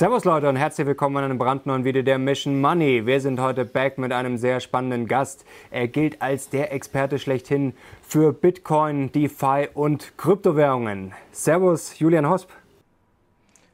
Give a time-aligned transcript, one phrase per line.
[0.00, 3.04] Servus Leute und herzlich willkommen an einem brandneuen Video der Mission Money.
[3.04, 5.44] Wir sind heute back mit einem sehr spannenden Gast.
[5.70, 11.12] Er gilt als der Experte schlechthin für Bitcoin, DeFi und Kryptowährungen.
[11.32, 12.48] Servus Julian Hosp.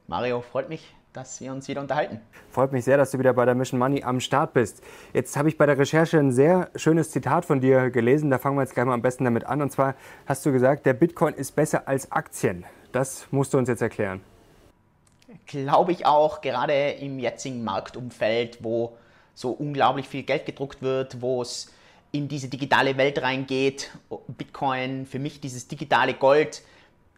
[0.08, 2.20] Mario, freut mich, dass wir uns wieder unterhalten.
[2.50, 4.82] Freut mich sehr, dass du wieder bei der Mission Money am Start bist.
[5.14, 8.30] Jetzt habe ich bei der Recherche ein sehr schönes Zitat von dir gelesen.
[8.30, 9.62] Da fangen wir jetzt gleich mal am besten damit an.
[9.62, 9.94] Und zwar
[10.26, 12.64] hast du gesagt, der Bitcoin ist besser als Aktien.
[12.92, 14.20] Das musst du uns jetzt erklären
[15.46, 18.96] glaube ich auch, gerade im jetzigen Marktumfeld, wo
[19.34, 21.72] so unglaublich viel Geld gedruckt wird, wo es
[22.12, 23.90] in diese digitale Welt reingeht.
[24.28, 26.62] Bitcoin, für mich dieses digitale Gold,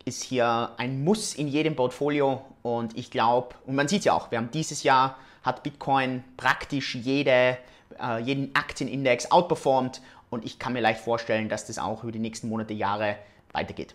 [0.08, 4.14] ist hier ein Muss in jedem Portfolio und ich glaube, und man sieht es ja
[4.14, 7.58] auch, wir haben dieses Jahr, hat Bitcoin praktisch jede,
[8.02, 10.00] äh, jeden Aktienindex outperformed
[10.30, 13.16] und ich kann mir leicht vorstellen, dass das auch über die nächsten Monate, Jahre
[13.52, 13.94] weitergeht.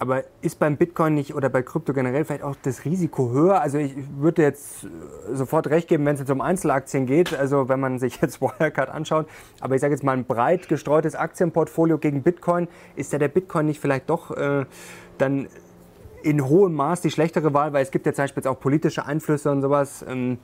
[0.00, 3.60] Aber ist beim Bitcoin nicht oder bei Krypto generell vielleicht auch das Risiko höher?
[3.60, 7.68] Also ich würde jetzt äh, sofort recht geben, wenn es jetzt um Einzelaktien geht, also
[7.68, 9.26] wenn man sich jetzt Wirecard anschaut.
[9.60, 12.66] Aber ich sage jetzt mal ein breit gestreutes Aktienportfolio gegen Bitcoin,
[12.96, 14.64] ist ja der Bitcoin nicht vielleicht doch äh,
[15.20, 15.48] dann
[16.22, 19.50] in hohem Maß die schlechtere Wahl, weil es gibt ja zum Beispiel auch politische Einflüsse
[19.50, 20.04] und sowas.
[20.06, 20.38] Ähm,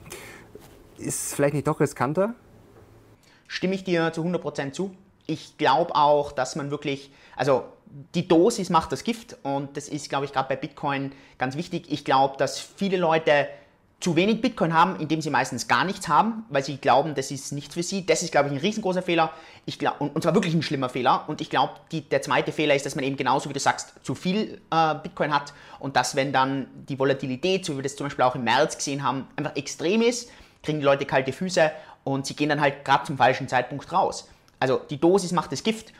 [0.97, 2.33] ist vielleicht nicht doch riskanter?
[3.47, 4.95] Stimme ich dir zu 100% zu.
[5.25, 7.63] Ich glaube auch, dass man wirklich, also
[8.15, 11.91] die Dosis macht das Gift und das ist, glaube ich, gerade bei Bitcoin ganz wichtig.
[11.91, 13.47] Ich glaube, dass viele Leute
[13.99, 17.51] zu wenig Bitcoin haben, indem sie meistens gar nichts haben, weil sie glauben, das ist
[17.51, 18.05] nichts für sie.
[18.05, 19.31] Das ist, glaube ich, ein riesengroßer Fehler.
[19.65, 21.27] Ich glaub, und, und zwar wirklich ein schlimmer Fehler.
[21.27, 24.13] Und ich glaube, der zweite Fehler ist, dass man eben genauso wie du sagst, zu
[24.13, 28.05] viel äh, Bitcoin hat und dass, wenn dann die Volatilität, so wie wir das zum
[28.05, 30.29] Beispiel auch im März gesehen haben, einfach extrem ist,
[30.61, 31.71] kriegen die Leute kalte Füße
[32.03, 34.29] und sie gehen dann halt gerade zum falschen Zeitpunkt raus.
[34.59, 35.93] Also die Dosis macht das Gift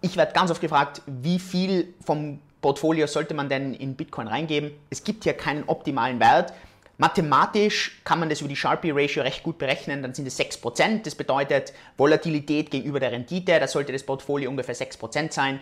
[0.00, 4.72] ich werde ganz oft gefragt, wie viel vom Portfolio sollte man denn in Bitcoin reingeben?
[4.90, 6.52] Es gibt hier keinen optimalen Wert.
[7.00, 11.04] Mathematisch kann man das über die Sharpie-Ratio recht gut berechnen, dann sind es 6%.
[11.04, 15.60] Das bedeutet Volatilität gegenüber der Rendite, da sollte das Portfolio ungefähr 6% sein.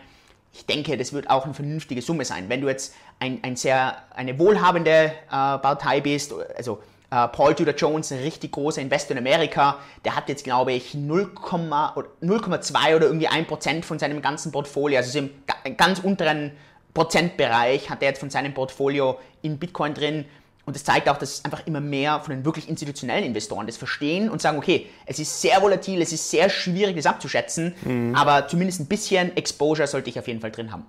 [0.55, 2.49] Ich denke, das wird auch eine vernünftige Summe sein.
[2.49, 7.75] Wenn du jetzt ein, ein sehr, eine wohlhabende äh, Partei bist, also Uh, Paul Tudor
[7.75, 13.29] Jones, ein richtig großer Investor in Amerika, der hat jetzt, glaube ich, 0,2 oder irgendwie
[13.29, 15.31] 1% von seinem ganzen Portfolio, also im
[15.77, 16.51] ganz unteren
[16.95, 20.25] Prozentbereich hat er jetzt von seinem Portfolio in Bitcoin drin.
[20.67, 24.29] Und das zeigt auch, dass einfach immer mehr von den wirklich institutionellen Investoren das verstehen
[24.29, 28.15] und sagen, okay, es ist sehr volatil, es ist sehr schwierig, das abzuschätzen, mhm.
[28.17, 30.85] aber zumindest ein bisschen Exposure sollte ich auf jeden Fall drin haben.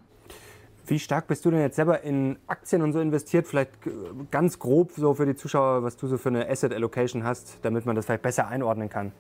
[0.88, 3.46] Wie stark bist du denn jetzt selber in Aktien und so investiert?
[3.46, 3.72] Vielleicht
[4.32, 7.86] ganz grob so für die Zuschauer, was du so für eine Asset Allocation hast, damit
[7.86, 9.12] man das vielleicht besser einordnen kann.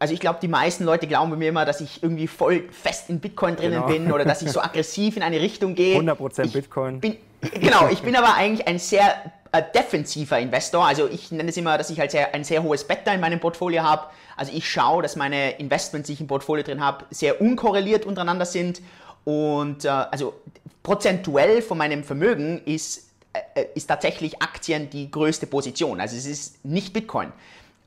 [0.00, 3.08] Also ich glaube, die meisten Leute glauben bei mir immer, dass ich irgendwie voll fest
[3.08, 3.86] in Bitcoin drinnen genau.
[3.86, 5.98] bin oder dass ich so aggressiv in eine Richtung gehe.
[5.98, 6.98] 100% ich Bitcoin.
[6.98, 7.16] Bin,
[7.60, 10.84] genau, ich bin aber eigentlich ein sehr äh, defensiver Investor.
[10.84, 13.38] Also ich nenne es immer, dass ich halt sehr, ein sehr hohes Beta in meinem
[13.38, 14.06] Portfolio habe.
[14.36, 18.46] Also ich schaue, dass meine Investments, die ich im Portfolio drin habe, sehr unkorreliert untereinander
[18.46, 18.80] sind
[19.24, 20.34] und äh, also
[20.82, 26.00] prozentuell von meinem Vermögen ist, äh, ist tatsächlich Aktien die größte Position.
[26.00, 27.32] Also es ist nicht Bitcoin.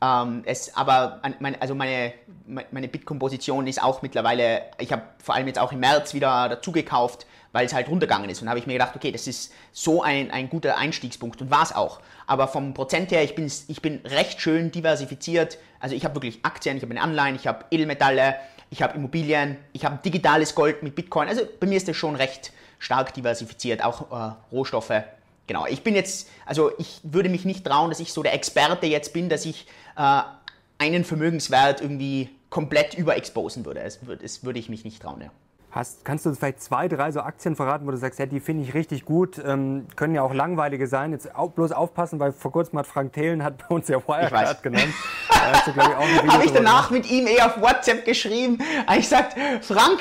[0.06, 2.14] Ähm, es, aber meine, also meine,
[2.46, 6.72] meine Bitcoin-Position ist auch mittlerweile, ich habe vor allem jetzt auch im März wieder dazu
[6.72, 8.42] gekauft, weil es halt runtergegangen ist.
[8.42, 11.64] Und habe ich mir gedacht, okay, das ist so ein, ein guter Einstiegspunkt und war
[11.64, 12.02] es auch.
[12.28, 15.58] Aber vom Prozent her, ich bin, ich bin recht schön diversifiziert.
[15.80, 18.36] Also ich habe wirklich Aktien, ich habe eine Anleihen, ich habe Edelmetalle,
[18.70, 21.30] ich habe Immobilien, ich habe digitales Gold mit Bitcoin.
[21.30, 24.92] Also bei mir ist das schon recht stark diversifiziert, auch äh, Rohstoffe.
[25.48, 28.88] Genau, ich bin jetzt, also ich würde mich nicht trauen, dass ich so der Experte
[28.88, 30.22] jetzt bin, dass ich äh,
[30.78, 33.82] einen Vermögenswert irgendwie komplett überexposen würde.
[33.84, 35.22] Das, das würde ich mich nicht trauen.
[35.22, 35.30] Ja.
[35.72, 38.40] Hast, kannst du uns vielleicht zwei, drei so Aktien verraten, wo du sagst, ja, die
[38.40, 41.12] finde ich richtig gut, ähm, können ja auch langweilige sein.
[41.12, 44.64] Jetzt auch bloß aufpassen, weil vor kurzem hat Frank Thelen hat bei uns ja Wirecard
[44.64, 44.94] genannt.
[45.30, 48.60] habe ich danach mit ihm eher auf WhatsApp geschrieben.
[48.92, 50.00] Ich gesagt, Frank,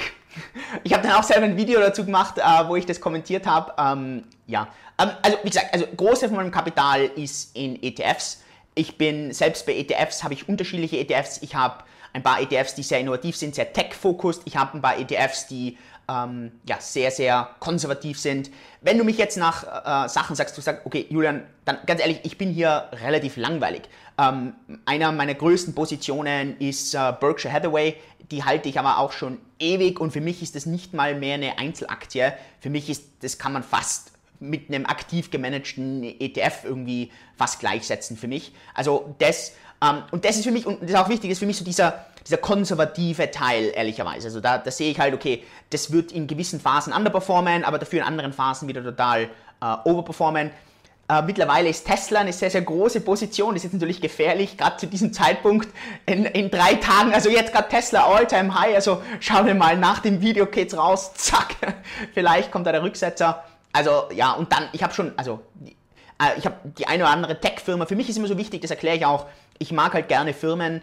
[0.85, 3.73] ich habe dann auch selber ein Video dazu gemacht, äh, wo ich das kommentiert habe.
[3.77, 4.69] Ähm, ja,
[4.99, 8.44] ähm, also wie gesagt, also große von meinem Kapital ist in ETFs.
[8.75, 11.39] Ich bin selbst bei ETFs habe ich unterschiedliche ETFs.
[11.43, 14.43] Ich habe ein paar ETFs, die sehr innovativ sind, sehr tech-focused.
[14.45, 15.77] Ich habe ein paar ETFs, die
[16.09, 18.51] ähm, ja, sehr, sehr konservativ sind.
[18.81, 22.21] Wenn du mich jetzt nach äh, Sachen sagst, du sagst, okay, Julian, dann ganz ehrlich,
[22.25, 23.83] ich bin hier relativ langweilig.
[24.19, 24.55] Ähm,
[24.85, 27.97] einer meiner größten Positionen ist äh, Berkshire Hathaway.
[28.31, 31.35] Die halte ich aber auch schon ewig und für mich ist das nicht mal mehr
[31.35, 32.33] eine Einzelaktie.
[32.61, 38.17] Für mich ist, das kann man fast mit einem aktiv gemanagten ETF irgendwie fast gleichsetzen
[38.17, 38.53] für mich.
[38.75, 39.53] Also das
[39.83, 41.65] Ähm, und das ist für mich, und das ist auch wichtig, ist für mich so
[41.65, 44.29] dieser, dieser konservative Teil, ehrlicherweise.
[44.29, 48.01] Also da, da sehe ich halt, okay, das wird in gewissen Phasen underperformen, aber dafür
[48.01, 49.29] in anderen Phasen wieder total
[49.61, 50.51] äh, overperformen.
[51.07, 53.55] Äh, mittlerweile ist Tesla eine sehr, sehr große Position.
[53.55, 55.69] Das ist jetzt natürlich gefährlich, gerade zu diesem Zeitpunkt
[56.07, 57.13] in, in drei Tagen.
[57.13, 58.75] Also jetzt gerade Tesla All-Time High.
[58.75, 61.13] Also schauen wir mal, nach dem Video geht's raus.
[61.15, 61.57] Zack,
[62.15, 63.45] vielleicht kommt da der Rücksetzer.
[63.75, 65.41] Also ja, und dann, ich habe schon, also
[66.23, 67.87] äh, ich habe die eine oder andere Tech-Firma.
[67.87, 69.27] Für mich ist immer so wichtig, das erkläre ich auch.
[69.59, 70.81] Ich mag halt gerne Firmen,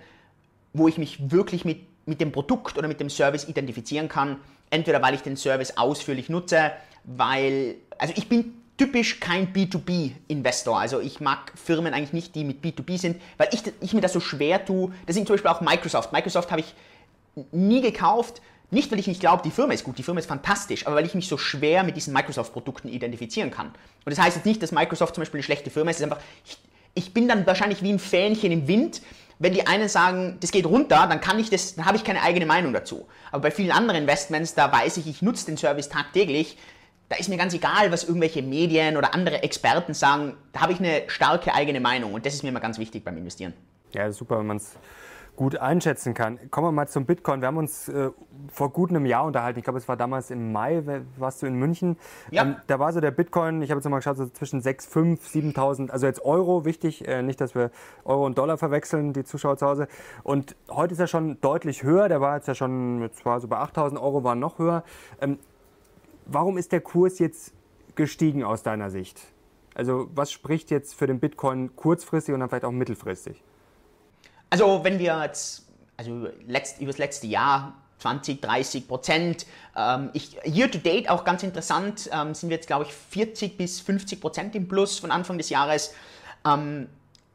[0.73, 4.37] wo ich mich wirklich mit, mit dem Produkt oder mit dem Service identifizieren kann.
[4.69, 6.71] Entweder weil ich den Service ausführlich nutze,
[7.05, 10.77] weil, also ich bin typisch kein B2B-Investor.
[10.77, 14.11] Also ich mag Firmen eigentlich nicht, die mit B2B sind, weil ich, ich mir das
[14.11, 14.91] so schwer tue.
[15.05, 16.11] Das sind zum Beispiel auch Microsoft.
[16.11, 16.73] Microsoft habe ich
[17.53, 18.41] nie gekauft,
[18.71, 21.05] nicht weil ich nicht glaube, die Firma ist gut, die Firma ist fantastisch, aber weil
[21.05, 23.67] ich mich so schwer mit diesen Microsoft-Produkten identifizieren kann.
[23.67, 26.11] Und das heißt jetzt nicht, dass Microsoft zum Beispiel eine schlechte Firma ist, es ist
[26.11, 26.57] einfach, ich,
[26.93, 29.01] ich bin dann wahrscheinlich wie ein Fähnchen im Wind,
[29.39, 32.21] wenn die einen sagen, das geht runter, dann kann ich das, dann habe ich keine
[32.21, 33.07] eigene Meinung dazu.
[33.31, 36.57] Aber bei vielen anderen Investments, da weiß ich, ich nutze den Service tagtäglich,
[37.09, 40.37] da ist mir ganz egal, was irgendwelche Medien oder andere Experten sagen.
[40.53, 43.17] Da habe ich eine starke eigene Meinung und das ist mir immer ganz wichtig beim
[43.17, 43.53] Investieren.
[43.93, 44.77] Ja, super, wenn man es
[45.35, 46.39] gut einschätzen kann.
[46.51, 47.41] Kommen wir mal zum Bitcoin.
[47.41, 48.11] Wir haben uns äh,
[48.51, 49.59] vor gut einem Jahr unterhalten.
[49.59, 50.83] Ich glaube, es war damals im Mai,
[51.17, 51.97] warst du in München.
[52.29, 52.43] Ja.
[52.43, 55.89] Ähm, da war so der Bitcoin, ich habe jetzt mal geschaut, so zwischen 6.500, 7.000,
[55.89, 57.71] also jetzt Euro, wichtig, äh, nicht, dass wir
[58.05, 59.87] Euro und Dollar verwechseln, die Zuschauer zu Hause.
[60.23, 62.09] Und heute ist er schon deutlich höher.
[62.09, 64.83] Der war jetzt ja schon, jetzt war so bei 8.000 Euro, war noch höher.
[65.21, 65.39] Ähm,
[66.25, 67.53] Warum ist der Kurs jetzt
[67.95, 69.21] gestiegen aus deiner Sicht?
[69.73, 73.43] Also was spricht jetzt für den Bitcoin kurzfristig und dann vielleicht auch mittelfristig?
[74.51, 75.65] Also wenn wir jetzt,
[75.97, 79.45] also letzt, über das letzte Jahr 20, 30 Prozent.
[79.77, 83.57] Ähm, ich, year to date auch ganz interessant, ähm, sind wir jetzt glaube ich 40
[83.57, 85.93] bis 50 Prozent im Plus von Anfang des Jahres.
[86.45, 86.89] Ähm,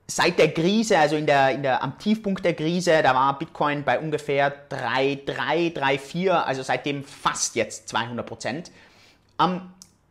[0.08, 3.84] seit der Krise, also in der, in der, am Tiefpunkt der Krise, da war Bitcoin
[3.84, 8.70] bei ungefähr 3, 3, 3, 4, also seitdem fast jetzt 200 Prozent.
[9.40, 9.62] Ähm,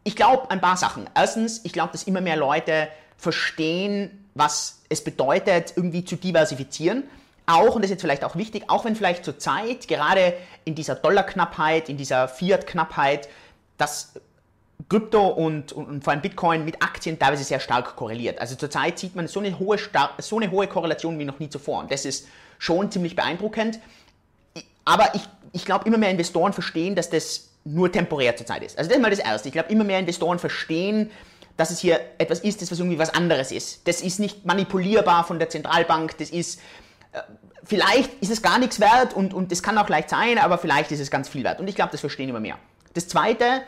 [0.03, 1.09] ich glaube ein paar Sachen.
[1.15, 2.87] Erstens, ich glaube, dass immer mehr Leute
[3.17, 7.03] verstehen, was es bedeutet, irgendwie zu diversifizieren.
[7.47, 10.33] Auch, und das ist jetzt vielleicht auch wichtig, auch wenn vielleicht zur Zeit, gerade
[10.65, 13.29] in dieser Dollarknappheit, in dieser Fiat-Knappheit,
[13.77, 14.13] dass
[14.89, 18.39] Krypto und, und, und, vor allem Bitcoin mit Aktien teilweise sehr stark korreliert.
[18.39, 19.77] Also zurzeit sieht man so eine, hohe,
[20.19, 21.79] so eine hohe Korrelation wie noch nie zuvor.
[21.79, 22.27] Und das ist
[22.59, 23.79] schon ziemlich beeindruckend.
[24.83, 25.21] Aber ich,
[25.53, 28.77] ich glaube, immer mehr Investoren verstehen, dass das nur temporär zurzeit ist.
[28.77, 29.47] Also das ist mal das Erste.
[29.49, 31.09] Ich glaube, immer mehr Investoren verstehen,
[31.57, 33.87] dass es hier etwas ist, das was irgendwie was anderes ist.
[33.87, 36.59] Das ist nicht manipulierbar von der Zentralbank, das ist,
[37.13, 37.21] äh,
[37.63, 40.91] vielleicht ist es gar nichts wert und, und das kann auch leicht sein, aber vielleicht
[40.91, 41.59] ist es ganz viel wert.
[41.59, 42.57] Und ich glaube, das verstehen immer mehr.
[42.93, 43.61] Das Zweite,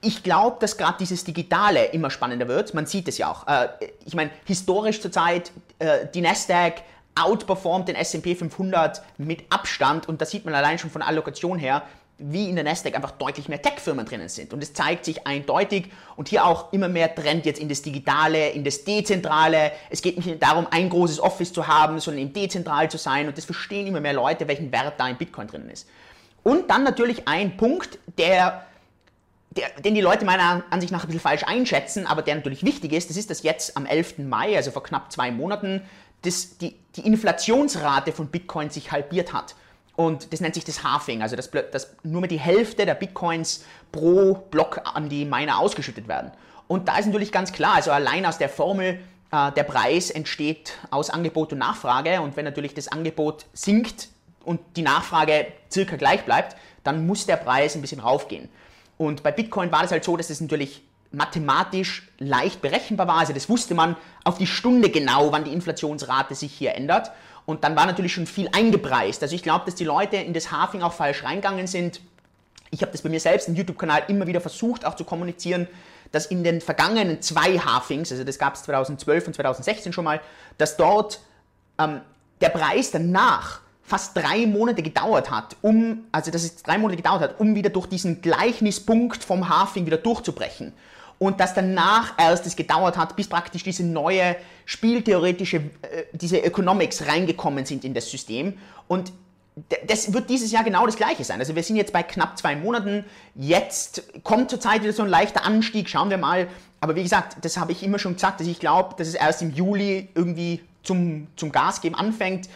[0.00, 2.74] ich glaube, dass gerade dieses Digitale immer spannender wird.
[2.74, 3.46] Man sieht es ja auch.
[3.46, 3.68] Äh,
[4.04, 6.82] ich meine, historisch zurzeit, äh, die Nasdaq
[7.14, 11.82] outperformt den S&P 500 mit Abstand und das sieht man allein schon von Allokation her,
[12.18, 14.52] wie in der Nasdaq einfach deutlich mehr Tech-Firmen drinnen sind.
[14.52, 18.50] Und es zeigt sich eindeutig und hier auch immer mehr Trend jetzt in das Digitale,
[18.50, 19.72] in das Dezentrale.
[19.90, 23.36] Es geht nicht darum, ein großes Office zu haben, sondern eben dezentral zu sein und
[23.36, 25.88] das verstehen immer mehr Leute, welchen Wert da in Bitcoin drinnen ist.
[26.44, 28.64] Und dann natürlich ein Punkt, der
[29.56, 32.92] der, den die Leute meiner Ansicht nach ein bisschen falsch einschätzen, aber der natürlich wichtig
[32.92, 34.18] ist, das ist, dass jetzt am 11.
[34.18, 35.82] Mai, also vor knapp zwei Monaten,
[36.22, 39.54] das, die, die Inflationsrate von Bitcoin sich halbiert hat.
[39.96, 43.64] Und das nennt sich das Halving, also dass, dass nur mehr die Hälfte der Bitcoins
[43.92, 46.32] pro Block an die Miner ausgeschüttet werden.
[46.66, 48.98] Und da ist natürlich ganz klar, also allein aus der Formel,
[49.30, 52.20] äh, der Preis entsteht aus Angebot und Nachfrage.
[52.20, 54.08] Und wenn natürlich das Angebot sinkt
[54.44, 58.48] und die Nachfrage circa gleich bleibt, dann muss der Preis ein bisschen raufgehen.
[58.96, 63.18] Und bei Bitcoin war das halt so, dass es natürlich mathematisch leicht berechenbar war.
[63.18, 67.10] Also das wusste man auf die Stunde genau, wann die Inflationsrate sich hier ändert.
[67.46, 69.22] Und dann war natürlich schon viel eingepreist.
[69.22, 72.00] Also ich glaube, dass die Leute in das Halving auch falsch reingegangen sind.
[72.70, 75.68] Ich habe das bei mir selbst im YouTube-Kanal immer wieder versucht, auch zu kommunizieren,
[76.10, 80.20] dass in den vergangenen zwei Halvings, also das gab es 2012 und 2016 schon mal,
[80.58, 81.20] dass dort
[81.78, 82.00] ähm,
[82.40, 87.20] der Preis danach fast drei Monate gedauert hat, um, also dass es drei Monate gedauert
[87.20, 90.72] hat, um wieder durch diesen Gleichnispunkt vom Halving wieder durchzubrechen.
[91.24, 95.62] Und dass danach erst es gedauert hat, bis praktisch diese neue spieltheoretische, äh,
[96.12, 98.58] diese Economics reingekommen sind in das System.
[98.88, 99.10] Und
[99.86, 101.40] das wird dieses Jahr genau das gleiche sein.
[101.40, 103.06] Also wir sind jetzt bei knapp zwei Monaten.
[103.34, 105.88] Jetzt kommt zurzeit wieder so ein leichter Anstieg.
[105.88, 106.46] Schauen wir mal.
[106.78, 109.40] Aber wie gesagt, das habe ich immer schon gesagt, dass ich glaube, dass es erst
[109.40, 112.50] im Juli irgendwie zum, zum Gas geben anfängt.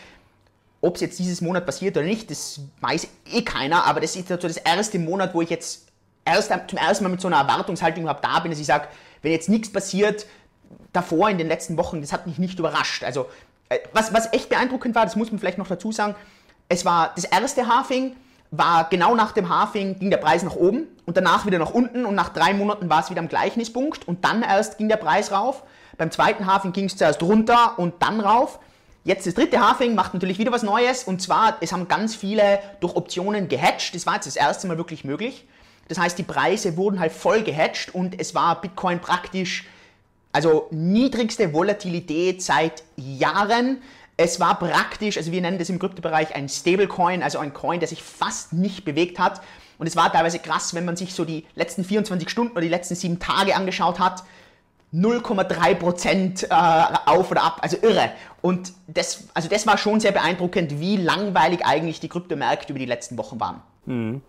[0.82, 4.28] Ob es jetzt dieses Monat passiert oder nicht, das weiß eh keiner, aber das ist
[4.28, 5.87] so das erste Monat, wo ich jetzt
[6.28, 8.88] erst, zum ersten Mal mit so einer Erwartungshaltung überhaupt da bin, dass ich sage,
[9.22, 10.26] wenn jetzt nichts passiert,
[10.92, 13.04] davor in den letzten Wochen, das hat mich nicht überrascht.
[13.04, 13.26] Also
[13.68, 16.14] äh, was, was echt beeindruckend war, das muss man vielleicht noch dazu sagen,
[16.68, 18.16] es war das erste Halving,
[18.50, 22.04] war genau nach dem Halving ging der Preis nach oben und danach wieder nach unten
[22.06, 25.32] und nach drei Monaten war es wieder am Gleichnispunkt und dann erst ging der Preis
[25.32, 25.64] rauf.
[25.98, 28.58] Beim zweiten Halving ging es zuerst runter und dann rauf.
[29.04, 32.60] Jetzt das dritte Halving macht natürlich wieder was Neues und zwar, es haben ganz viele
[32.80, 33.94] durch Optionen gehatcht.
[33.94, 35.46] Das war jetzt das erste Mal wirklich möglich.
[35.88, 39.66] Das heißt, die Preise wurden halt voll gehatcht und es war Bitcoin praktisch,
[40.32, 43.78] also niedrigste Volatilität seit Jahren.
[44.16, 47.88] Es war praktisch, also wir nennen das im Kryptobereich ein Stablecoin, also ein Coin, der
[47.88, 49.40] sich fast nicht bewegt hat.
[49.78, 52.68] Und es war teilweise krass, wenn man sich so die letzten 24 Stunden oder die
[52.68, 54.24] letzten sieben Tage angeschaut hat.
[54.92, 58.10] 0,3% äh, auf oder ab, also irre.
[58.40, 62.86] Und das, also das war schon sehr beeindruckend, wie langweilig eigentlich die Kryptomärkte über die
[62.86, 63.62] letzten Wochen waren.
[63.84, 64.22] Mhm.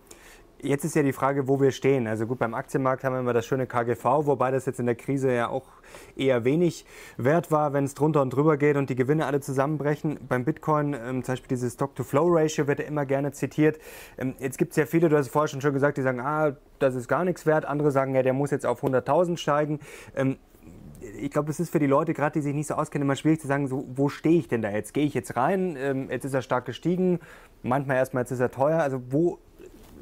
[0.62, 2.06] Jetzt ist ja die Frage, wo wir stehen.
[2.06, 4.96] Also gut, beim Aktienmarkt haben wir immer das schöne KGV, wobei das jetzt in der
[4.96, 5.64] Krise ja auch
[6.18, 6.86] eher wenig
[7.16, 10.20] wert war, wenn es drunter und drüber geht und die Gewinne alle zusammenbrechen.
[10.28, 13.80] Beim Bitcoin, ähm, zum Beispiel dieses Stock-to-Flow-Ratio wird ja immer gerne zitiert.
[14.18, 16.58] Ähm, jetzt gibt es ja viele, du hast es vorher schon gesagt, die sagen, ah,
[16.80, 17.64] das ist gar nichts wert.
[17.64, 19.80] Andere sagen, ja, der muss jetzt auf 100.000 steigen.
[20.14, 20.40] Ähm,
[21.22, 23.40] ich glaube, es ist für die Leute, gerade die sich nicht so auskennen, immer schwierig
[23.40, 24.94] zu sagen, so, wo stehe ich denn da jetzt?
[24.94, 25.78] Gehe ich jetzt rein?
[25.80, 27.20] Ähm, jetzt ist er stark gestiegen.
[27.64, 28.80] Manchmal erstmal, jetzt ist er teuer.
[28.80, 29.40] Also wo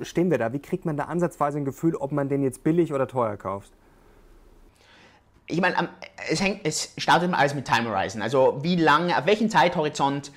[0.01, 0.53] stehen wir da?
[0.53, 3.71] Wie kriegt man da ansatzweise ein Gefühl, ob man den jetzt billig oder teuer kauft?
[5.47, 5.89] Ich meine,
[6.29, 8.21] es, es startet alles mit Time Horizon.
[8.21, 10.31] Also wie lange, auf welchen Zeithorizont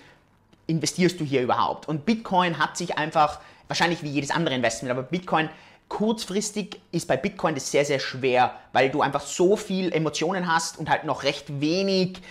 [0.66, 1.88] investierst du hier überhaupt?
[1.88, 5.48] Und Bitcoin hat sich einfach, wahrscheinlich wie jedes andere Investment, aber Bitcoin
[5.88, 10.78] kurzfristig ist bei Bitcoin das sehr, sehr schwer, weil du einfach so viel Emotionen hast
[10.78, 12.22] und halt noch recht wenig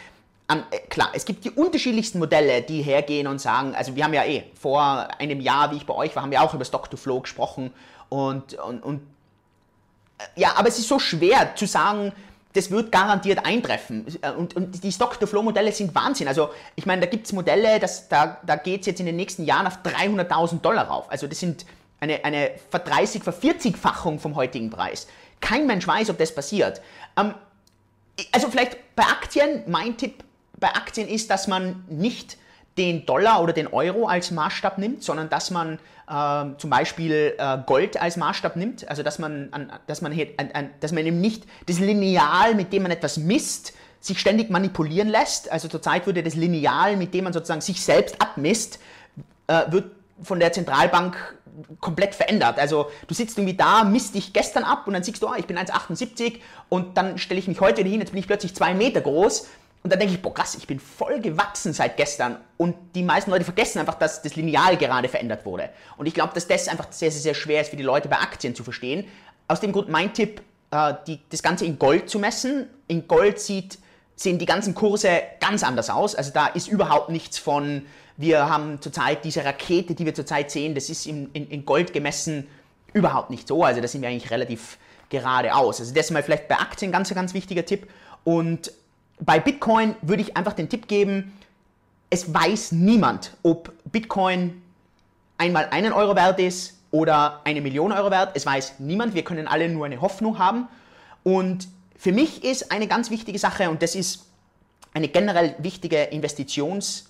[0.50, 4.14] an, äh, klar, es gibt die unterschiedlichsten Modelle, die hergehen und sagen, also wir haben
[4.14, 7.22] ja eh vor einem Jahr, wie ich bei euch war, haben wir auch über Stock-to-Flow
[7.22, 7.72] gesprochen
[8.10, 9.02] und, und, und
[10.18, 12.12] äh, ja, aber es ist so schwer zu sagen,
[12.54, 14.08] das wird garantiert eintreffen.
[14.22, 16.28] Äh, und, und die Stock-to-Flow-Modelle sind Wahnsinn.
[16.28, 19.18] Also ich meine, da gibt es Modelle, das, da, da geht es jetzt in den
[19.18, 21.06] nächsten Jahren auf 300.000 Dollar rauf.
[21.12, 21.66] Also das sind
[22.00, 25.08] eine, eine ver 30, ver 40-Fachung vom heutigen Preis.
[25.42, 26.82] Kein Mensch weiß, ob das passiert.
[27.16, 27.36] Ähm,
[28.32, 30.24] also vielleicht bei Aktien, mein Tipp,
[30.60, 32.38] bei Aktien ist, dass man nicht
[32.78, 37.58] den Dollar oder den Euro als Maßstab nimmt, sondern dass man äh, zum Beispiel äh,
[37.66, 41.06] Gold als Maßstab nimmt, also dass man, an, dass, man hier, an, an, dass man
[41.06, 45.52] eben nicht das Lineal, mit dem man etwas misst, sich ständig manipulieren lässt.
[45.52, 48.80] Also zurzeit würde das Lineal, mit dem man sozusagen sich selbst abmisst,
[49.48, 49.92] äh, wird
[50.24, 51.18] von der Zentralbank
[51.82, 52.60] komplett verändert.
[52.60, 55.48] Also du sitzt irgendwie da, misst dich gestern ab und dann siehst du, ah, ich
[55.48, 56.40] bin 1,78
[56.70, 59.48] und dann stelle ich mich heute hin, jetzt bin ich plötzlich zwei Meter groß
[59.82, 62.38] und dann denke ich, boah krass, ich bin voll gewachsen seit gestern.
[62.58, 65.70] Und die meisten Leute vergessen einfach, dass das Lineal gerade verändert wurde.
[65.96, 68.18] Und ich glaube, dass das einfach sehr, sehr, sehr schwer ist für die Leute bei
[68.18, 69.06] Aktien zu verstehen.
[69.48, 72.68] Aus dem Grund mein Tipp, äh, die, das Ganze in Gold zu messen.
[72.88, 73.80] In Gold sieht,
[74.18, 76.14] sehen die ganzen Kurse ganz anders aus.
[76.14, 77.86] Also da ist überhaupt nichts von,
[78.18, 81.94] wir haben zurzeit diese Rakete, die wir zurzeit sehen, das ist in, in, in Gold
[81.94, 82.48] gemessen
[82.92, 83.64] überhaupt nicht so.
[83.64, 85.80] Also da sind wir eigentlich relativ geradeaus.
[85.80, 87.88] Also das ist mal vielleicht bei Aktien ganz, ganz wichtiger Tipp.
[88.26, 88.74] Und
[89.20, 91.34] bei Bitcoin würde ich einfach den Tipp geben,
[92.10, 94.62] es weiß niemand, ob Bitcoin
[95.38, 98.32] einmal einen Euro wert ist oder eine Million Euro wert.
[98.36, 99.14] Es weiß niemand.
[99.14, 100.68] Wir können alle nur eine Hoffnung haben.
[101.24, 104.26] Und für mich ist eine ganz wichtige Sache, und das ist
[104.94, 107.10] eine generell wichtige Investitionssache,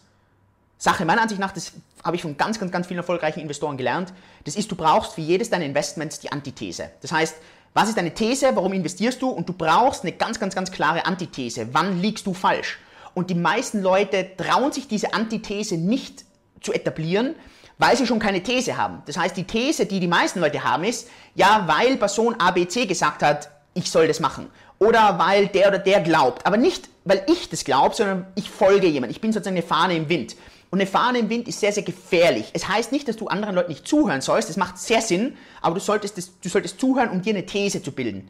[1.05, 1.73] meiner Ansicht nach, das
[2.03, 4.13] habe ich von ganz, ganz, ganz vielen erfolgreichen Investoren gelernt,
[4.43, 6.89] das ist, du brauchst für jedes deiner Investments die Antithese.
[7.01, 7.35] Das heißt,
[7.73, 8.55] was ist deine These?
[8.55, 9.29] Warum investierst du?
[9.29, 11.67] Und du brauchst eine ganz, ganz, ganz klare Antithese.
[11.71, 12.79] Wann liegst du falsch?
[13.13, 16.25] Und die meisten Leute trauen sich diese Antithese nicht
[16.61, 17.35] zu etablieren,
[17.77, 19.01] weil sie schon keine These haben.
[19.05, 23.23] Das heißt, die These, die die meisten Leute haben, ist, ja, weil Person ABC gesagt
[23.23, 24.47] hat, ich soll das machen.
[24.79, 26.45] Oder weil der oder der glaubt.
[26.45, 29.11] Aber nicht, weil ich das glaube, sondern ich folge jemand.
[29.11, 30.35] Ich bin sozusagen eine Fahne im Wind.
[30.71, 32.51] Und eine Fahne im Wind ist sehr, sehr gefährlich.
[32.53, 35.75] Es heißt nicht, dass du anderen Leuten nicht zuhören sollst, das macht sehr Sinn, aber
[35.75, 38.29] du solltest, das, du solltest zuhören, um dir eine These zu bilden.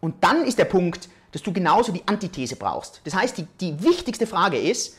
[0.00, 3.00] Und dann ist der Punkt, dass du genauso die Antithese brauchst.
[3.04, 4.96] Das heißt, die, die wichtigste Frage ist,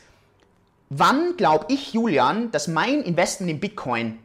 [0.90, 4.18] wann glaube ich, Julian, dass mein Investment in Bitcoin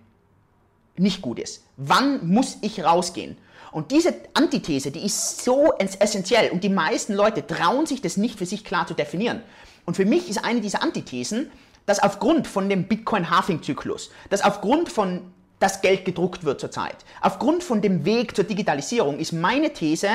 [0.98, 1.64] nicht gut ist?
[1.78, 3.38] Wann muss ich rausgehen?
[3.72, 8.38] Und diese Antithese, die ist so essentiell und die meisten Leute trauen sich das nicht
[8.38, 9.42] für sich klar zu definieren.
[9.86, 11.52] Und für mich ist eine dieser Anthesen,
[11.88, 17.82] dass aufgrund von dem Bitcoin-Halving-Zyklus, dass aufgrund von das Geld gedruckt wird zurzeit, aufgrund von
[17.82, 20.10] dem Weg zur Digitalisierung ist meine These,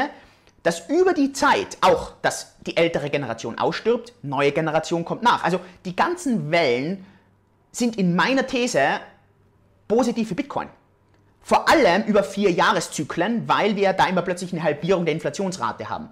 [0.62, 5.42] dass über die Zeit auch, dass die ältere Generation ausstirbt, neue Generation kommt nach.
[5.42, 7.04] Also die ganzen Wellen
[7.72, 9.00] sind in meiner These
[9.88, 10.68] positiv für Bitcoin.
[11.40, 16.10] Vor allem über vier Jahreszyklen, weil wir da immer plötzlich eine Halbierung der Inflationsrate haben.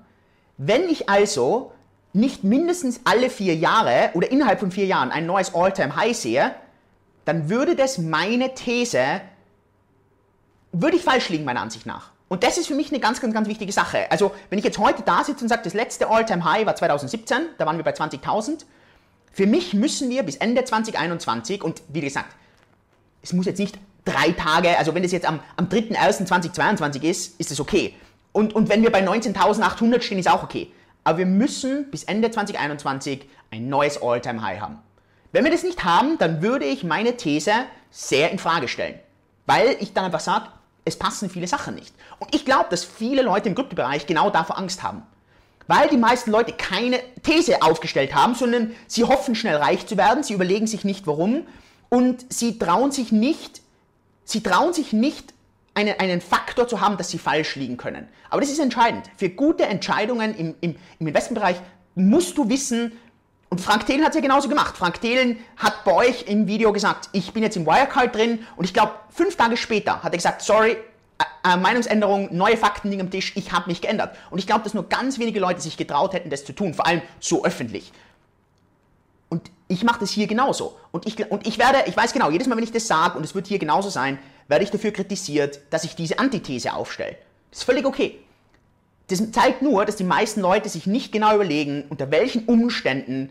[0.56, 1.72] Wenn ich also
[2.12, 6.54] nicht mindestens alle vier Jahre oder innerhalb von vier Jahren ein neues All-Time-High sehe,
[7.24, 9.20] dann würde das meine These,
[10.72, 12.10] würde ich falsch liegen, meiner Ansicht nach.
[12.28, 14.10] Und das ist für mich eine ganz, ganz, ganz wichtige Sache.
[14.10, 17.66] Also, wenn ich jetzt heute da sitze und sage, das letzte All-Time-High war 2017, da
[17.66, 18.64] waren wir bei 20.000.
[19.32, 22.34] Für mich müssen wir bis Ende 2021, und wie gesagt,
[23.22, 27.50] es muss jetzt nicht drei Tage, also wenn es jetzt am, am 3.1.2022 ist, ist
[27.50, 27.94] es okay.
[28.32, 30.72] Und, und wenn wir bei 19.800 stehen, ist auch okay.
[31.10, 34.78] Aber wir müssen bis Ende 2021 ein neues All-Time-High haben.
[35.32, 37.50] Wenn wir das nicht haben, dann würde ich meine These
[37.90, 38.96] sehr in Frage stellen.
[39.44, 40.46] Weil ich dann einfach sage,
[40.84, 41.92] es passen viele Sachen nicht.
[42.20, 45.02] Und ich glaube, dass viele Leute im Kryptobereich genau davor Angst haben.
[45.66, 50.22] Weil die meisten Leute keine These aufgestellt haben, sondern sie hoffen schnell reich zu werden,
[50.22, 51.44] sie überlegen sich nicht warum
[51.88, 53.62] und sie trauen sich nicht,
[54.22, 55.34] sie trauen sich nicht
[55.80, 58.08] einen, einen Faktor zu haben, dass sie falsch liegen können.
[58.28, 59.10] Aber das ist entscheidend.
[59.16, 61.56] Für gute Entscheidungen im, im, im Investmentbereich
[61.94, 62.92] musst du wissen,
[63.50, 64.76] und Frank Thelen hat es ja genauso gemacht.
[64.76, 68.64] Frank Thelen hat bei euch im Video gesagt, ich bin jetzt im Wirecard drin und
[68.64, 70.76] ich glaube, fünf Tage später hat er gesagt, sorry,
[71.44, 74.16] äh, Meinungsänderung, neue Fakten liegen am Tisch, ich habe mich geändert.
[74.30, 76.86] Und ich glaube, dass nur ganz wenige Leute sich getraut hätten, das zu tun, vor
[76.86, 77.92] allem so öffentlich.
[79.28, 80.76] Und ich mache das hier genauso.
[80.92, 83.24] Und ich, und ich werde, ich weiß genau, jedes Mal, wenn ich das sage, und
[83.24, 84.18] es wird hier genauso sein,
[84.50, 87.16] werde ich dafür kritisiert, dass ich diese Antithese aufstelle.
[87.50, 88.18] Das ist völlig okay.
[89.06, 93.30] Das zeigt nur, dass die meisten Leute sich nicht genau überlegen, unter welchen Umständen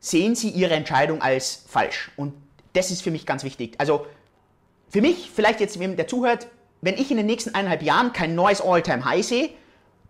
[0.00, 2.10] sehen sie ihre Entscheidung als falsch.
[2.16, 2.34] Und
[2.72, 3.76] das ist für mich ganz wichtig.
[3.78, 4.06] Also
[4.88, 6.48] für mich, vielleicht jetzt wem der zuhört,
[6.80, 9.50] wenn ich in den nächsten eineinhalb Jahren kein neues All-Time-High sehe,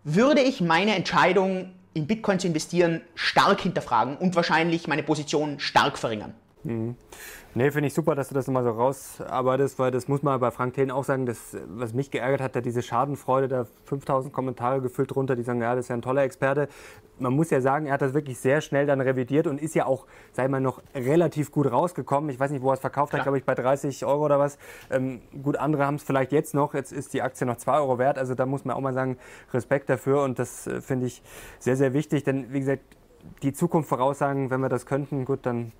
[0.04, 5.98] würde ich meine Entscheidung in Bitcoin zu investieren stark hinterfragen und wahrscheinlich meine Position stark
[5.98, 6.34] verringern.
[6.64, 6.96] Mhm.
[7.56, 10.50] Nee, finde ich super, dass du das nochmal so rausarbeitest, weil das muss man bei
[10.50, 14.82] Frank Thelen auch sagen, das, was mich geärgert hat, da diese Schadenfreude, da 5000 Kommentare
[14.82, 16.68] gefüllt drunter, die sagen, ja, das ist ja ein toller Experte.
[17.18, 19.86] Man muss ja sagen, er hat das wirklich sehr schnell dann revidiert und ist ja
[19.86, 22.28] auch, sei mal, noch relativ gut rausgekommen.
[22.28, 24.58] Ich weiß nicht, wo er es verkauft hat, glaube ich, bei 30 Euro oder was.
[24.90, 27.98] Ähm, gut, andere haben es vielleicht jetzt noch, jetzt ist die Aktie noch 2 Euro
[27.98, 29.16] wert, also da muss man auch mal sagen,
[29.54, 31.22] Respekt dafür und das äh, finde ich
[31.58, 32.82] sehr, sehr wichtig, denn wie gesagt,
[33.42, 35.72] die Zukunft voraussagen, wenn wir das könnten, gut, dann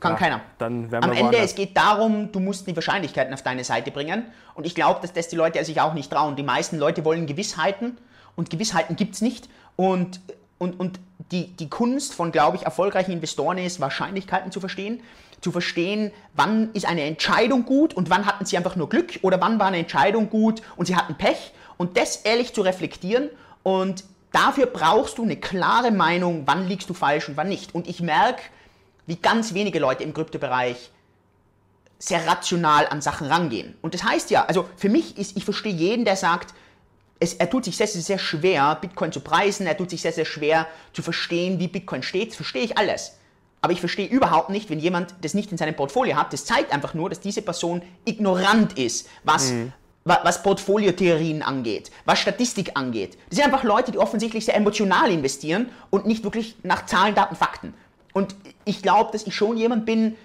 [0.00, 0.40] kann ja, keiner.
[0.58, 1.44] Dann Am Ende, woanders.
[1.44, 4.24] es geht darum, du musst die Wahrscheinlichkeiten auf deine Seite bringen.
[4.54, 6.36] Und ich glaube, dass das die Leute sich auch nicht trauen.
[6.36, 7.98] Die meisten Leute wollen Gewissheiten
[8.36, 9.48] und Gewissheiten gibt es nicht.
[9.76, 10.20] Und,
[10.58, 11.00] und, und
[11.32, 15.00] die, die Kunst von, glaube ich, erfolgreichen Investoren ist, Wahrscheinlichkeiten zu verstehen.
[15.40, 19.40] Zu verstehen, wann ist eine Entscheidung gut und wann hatten sie einfach nur Glück oder
[19.40, 21.52] wann war eine Entscheidung gut und sie hatten Pech.
[21.76, 23.30] Und das ehrlich zu reflektieren
[23.62, 27.74] und dafür brauchst du eine klare Meinung, wann liegst du falsch und wann nicht.
[27.74, 28.42] Und ich merke,
[29.08, 30.90] wie ganz wenige Leute im Kryptobereich
[31.98, 33.74] sehr rational an Sachen rangehen.
[33.80, 36.54] Und das heißt ja, also für mich ist, ich verstehe jeden, der sagt,
[37.18, 40.12] es, er tut sich sehr, sehr, sehr schwer, Bitcoin zu preisen, er tut sich sehr,
[40.12, 43.14] sehr schwer zu verstehen, wie Bitcoin steht, das verstehe ich alles.
[43.62, 46.32] Aber ich verstehe überhaupt nicht, wenn jemand das nicht in seinem Portfolio hat.
[46.32, 49.72] Das zeigt einfach nur, dass diese Person ignorant ist, was, mhm.
[50.04, 53.16] was Portfoliotheorien angeht, was Statistik angeht.
[53.30, 57.34] Das sind einfach Leute, die offensichtlich sehr emotional investieren und nicht wirklich nach Zahlen, Daten,
[57.34, 57.74] Fakten.
[58.18, 60.16] Und ich glaube, dass ich schon jemand bin,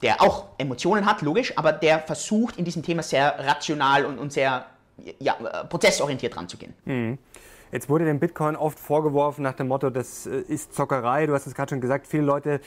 [0.00, 4.32] der auch Emotionen hat, logisch, aber der versucht in diesem Thema sehr rational und, und
[4.32, 4.64] sehr
[5.18, 6.72] ja, äh, prozessorientiert ranzugehen.
[6.86, 7.18] Mhm.
[7.74, 11.26] Jetzt wurde dem Bitcoin oft vorgeworfen nach dem Motto, das äh, ist Zockerei.
[11.26, 12.60] Du hast es gerade schon gesagt, viele Leute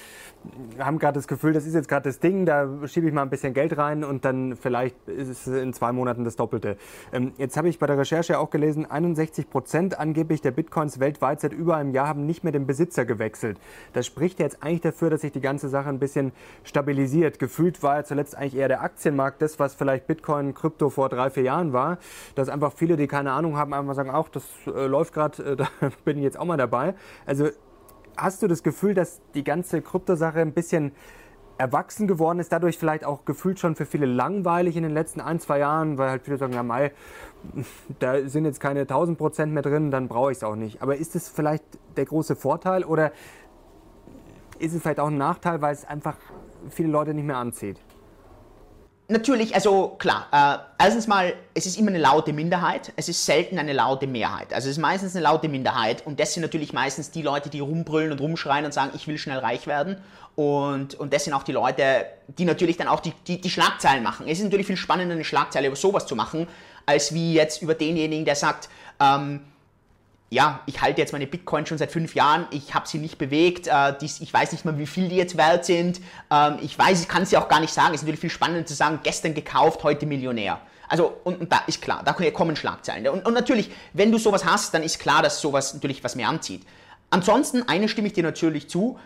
[0.79, 3.29] haben gerade das Gefühl, das ist jetzt gerade das Ding, da schiebe ich mal ein
[3.29, 6.75] bisschen Geld rein und dann vielleicht ist es in zwei Monaten das Doppelte.
[7.13, 11.39] Ähm, jetzt habe ich bei der Recherche auch gelesen, 61 Prozent angeblich der Bitcoins weltweit
[11.39, 13.61] seit über einem Jahr haben nicht mehr den Besitzer gewechselt.
[13.93, 16.33] Das spricht jetzt eigentlich dafür, dass sich die ganze Sache ein bisschen
[16.65, 17.39] stabilisiert.
[17.39, 21.29] Gefühlt war ja zuletzt eigentlich eher der Aktienmarkt das, was vielleicht Bitcoin, Krypto vor drei,
[21.29, 21.97] vier Jahren war.
[22.35, 25.55] Dass einfach viele, die keine Ahnung haben, einfach sagen, auch das äh, läuft gerade, äh,
[25.55, 25.67] da
[26.05, 26.95] bin ich jetzt auch mal dabei.
[27.25, 27.49] Also
[28.15, 30.91] hast du das Gefühl, dass die ganze Kryptosache ein bisschen
[31.59, 35.39] erwachsen geworden ist, dadurch vielleicht auch gefühlt schon für viele langweilig in den letzten ein,
[35.39, 36.91] zwei Jahren, weil halt viele sagen, ja, Mai,
[37.99, 40.81] da sind jetzt keine 1000 Prozent mehr drin, dann brauche ich es auch nicht.
[40.81, 41.63] Aber ist es vielleicht
[41.95, 43.11] der große Vorteil oder
[44.59, 46.17] ist es vielleicht auch ein Nachteil, weil es einfach
[46.69, 47.79] viele Leute nicht mehr anzieht?
[49.09, 53.57] Natürlich, also klar, äh, erstens mal, es ist immer eine laute Minderheit, es ist selten
[53.57, 54.53] eine laute Mehrheit.
[54.53, 57.61] Also es ist meistens eine laute Minderheit und das sind natürlich meistens die Leute, die
[57.61, 59.97] rumbrüllen und rumschreien und sagen, ich will schnell reich werden.
[60.35, 64.03] Und, und das sind auch die Leute, die natürlich dann auch die, die, die Schlagzeilen
[64.03, 64.27] machen.
[64.27, 66.45] Es ist natürlich viel spannender, eine Schlagzeile über sowas zu machen,
[66.85, 68.67] als wie jetzt über denjenigen, der sagt,
[68.99, 69.39] ähm,
[70.29, 73.67] ja, ich halte jetzt meine Bitcoin schon seit fünf Jahren, ich habe sie nicht bewegt,
[73.67, 77.01] äh, dies, ich weiß nicht mal, wie viel die jetzt wert sind, ähm, ich weiß,
[77.01, 78.99] ich kann es ja auch gar nicht sagen, es ist natürlich viel spannender zu sagen,
[79.03, 80.59] gestern gekauft, heute Millionär.
[80.89, 83.07] Also, und, und da ist klar, da kommen Schlagzeilen.
[83.07, 86.29] Und, und natürlich, wenn du sowas hast, dann ist klar, dass sowas natürlich was mehr
[86.29, 86.65] anzieht.
[87.09, 88.97] Ansonsten, eine stimme ich dir natürlich zu,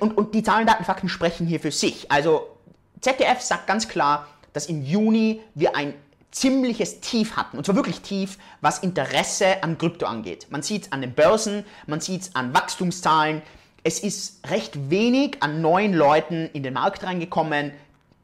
[0.00, 2.10] und, und die Zahlen, Daten, Fakten sprechen hier für sich.
[2.10, 2.56] Also
[3.00, 5.94] ZDF sagt ganz klar, dass im Juni wir ein
[6.30, 10.46] ziemliches Tief hatten, und zwar wirklich tief, was Interesse an Krypto angeht.
[10.50, 13.42] Man sieht es an den Börsen, man sieht es an Wachstumszahlen.
[13.82, 17.72] Es ist recht wenig an neuen Leuten in den Markt reingekommen.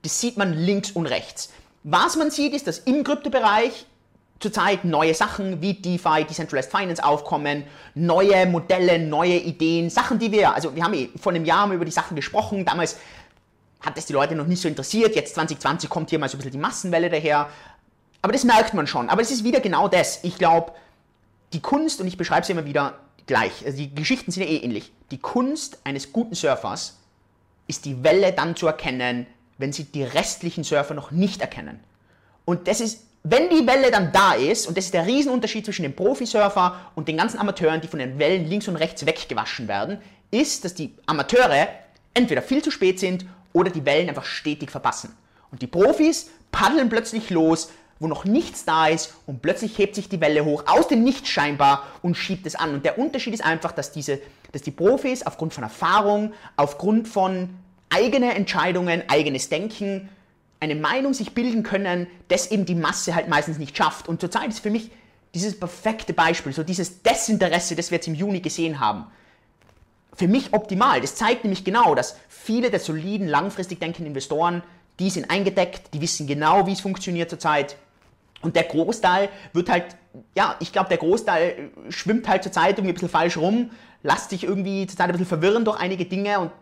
[0.02, 1.52] Das sieht man links und rechts.
[1.82, 3.86] Was man sieht, ist, dass im Kryptobereich
[4.38, 7.64] zurzeit neue Sachen wie DeFi, Decentralized Finance aufkommen,
[7.94, 11.84] neue Modelle, neue Ideen, Sachen, die wir, also wir haben eh vor einem Jahr über
[11.84, 12.98] die Sachen gesprochen, damals
[13.80, 16.38] hat es die Leute noch nicht so interessiert, jetzt 2020 kommt hier mal so ein
[16.38, 17.48] bisschen die Massenwelle daher,
[18.26, 20.72] aber das merkt man schon, aber es ist wieder genau das, ich glaube,
[21.52, 24.56] die Kunst, und ich beschreibe es immer wieder gleich, also die Geschichten sind ja eh
[24.56, 26.98] ähnlich, die Kunst eines guten Surfers
[27.68, 31.78] ist die Welle dann zu erkennen, wenn sie die restlichen Surfer noch nicht erkennen.
[32.44, 35.84] Und das ist wenn die Welle dann da ist, und das ist der Riesenunterschied zwischen
[35.84, 39.98] dem Profisurfer und den ganzen Amateuren, die von den Wellen links und rechts weggewaschen werden,
[40.32, 41.68] ist, dass die Amateure
[42.14, 45.16] entweder viel zu spät sind oder die Wellen einfach stetig verpassen.
[45.52, 50.08] Und die Profis paddeln plötzlich los, wo noch nichts da ist und plötzlich hebt sich
[50.08, 52.74] die Welle hoch aus dem Nichts scheinbar und schiebt es an.
[52.74, 54.20] Und der Unterschied ist einfach, dass, diese,
[54.52, 57.50] dass die Profis aufgrund von Erfahrung, aufgrund von
[57.88, 60.08] eigenen Entscheidungen, eigenes Denken
[60.60, 64.08] eine Meinung sich bilden können, das eben die Masse halt meistens nicht schafft.
[64.08, 64.90] Und zurzeit ist für mich
[65.34, 69.06] dieses perfekte Beispiel, so dieses Desinteresse, das wir jetzt im Juni gesehen haben,
[70.14, 71.00] für mich optimal.
[71.00, 74.62] Das zeigt nämlich genau, dass viele der soliden, langfristig denkenden Investoren,
[74.98, 77.76] die sind eingedeckt, die wissen genau, wie es funktioniert zurzeit.
[78.46, 79.96] Und der Großteil wird halt,
[80.36, 83.70] ja, ich glaube, der Großteil schwimmt halt zurzeit irgendwie ein bisschen falsch rum,
[84.04, 86.52] lasst sich irgendwie zurzeit ein bisschen verwirren durch einige Dinge und,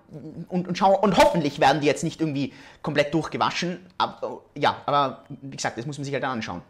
[0.49, 3.85] und, und, schau, und hoffentlich werden die jetzt nicht irgendwie komplett durchgewaschen.
[3.99, 6.63] Aber, ja, aber wie gesagt, das muss man sich halt anschauen.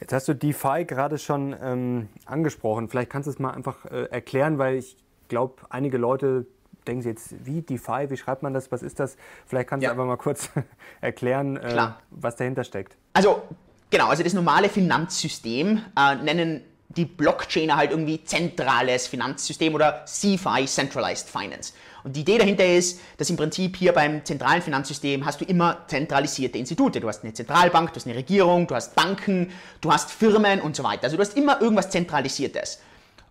[0.00, 2.90] Jetzt hast du DeFi gerade schon ähm, angesprochen.
[2.90, 6.44] Vielleicht kannst du es mal einfach äh, erklären, weil ich glaube, einige Leute
[6.86, 9.16] denken jetzt, wie DeFi, wie schreibt man das, was ist das?
[9.46, 9.88] Vielleicht kannst ja.
[9.88, 10.50] du einfach mal kurz
[11.00, 12.98] erklären, äh, was dahinter steckt.
[13.14, 13.42] Also
[13.92, 20.66] genau, also das normale Finanzsystem äh, nennen die Blockchainer halt irgendwie zentrales Finanzsystem oder CFI,
[20.66, 21.72] Centralized Finance.
[22.04, 25.84] Und die Idee dahinter ist, dass im Prinzip hier beim zentralen Finanzsystem hast du immer
[25.86, 27.00] zentralisierte Institute.
[27.00, 30.74] Du hast eine Zentralbank, du hast eine Regierung, du hast Banken, du hast Firmen und
[30.74, 31.04] so weiter.
[31.04, 32.80] Also du hast immer irgendwas Zentralisiertes.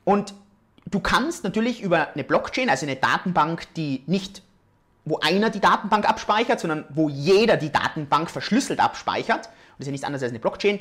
[0.06, 0.34] Und
[0.90, 4.42] du kannst natürlich über eine Blockchain, also eine Datenbank, die nicht
[5.06, 9.86] wo einer die Datenbank abspeichert, sondern wo jeder die Datenbank verschlüsselt abspeichert, und das ist
[9.88, 10.80] ja nichts anderes als eine Blockchain,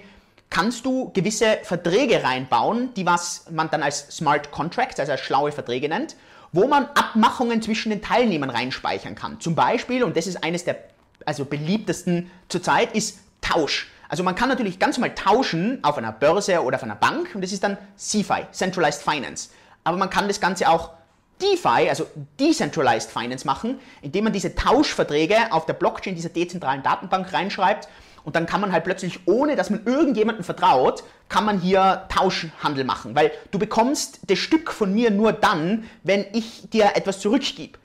[0.50, 5.52] kannst du gewisse Verträge reinbauen, die was man dann als Smart Contracts, also als schlaue
[5.52, 6.16] Verträge nennt,
[6.52, 9.40] wo man Abmachungen zwischen den Teilnehmern reinspeichern kann.
[9.40, 10.76] Zum Beispiel, und das ist eines der
[11.24, 13.90] also beliebtesten zurzeit, ist Tausch.
[14.08, 17.42] Also man kann natürlich ganz normal tauschen auf einer Börse oder auf einer Bank und
[17.42, 19.50] das ist dann CFI, Centralized Finance.
[19.84, 20.90] Aber man kann das Ganze auch
[21.40, 22.06] DeFi, also
[22.38, 27.88] Decentralized Finance machen, indem man diese Tauschverträge auf der Blockchain dieser dezentralen Datenbank reinschreibt
[28.24, 32.84] und dann kann man halt plötzlich, ohne dass man irgendjemandem vertraut, kann man hier Tauschhandel
[32.84, 33.14] machen.
[33.14, 37.78] Weil du bekommst das Stück von mir nur dann, wenn ich dir etwas zurückgebe.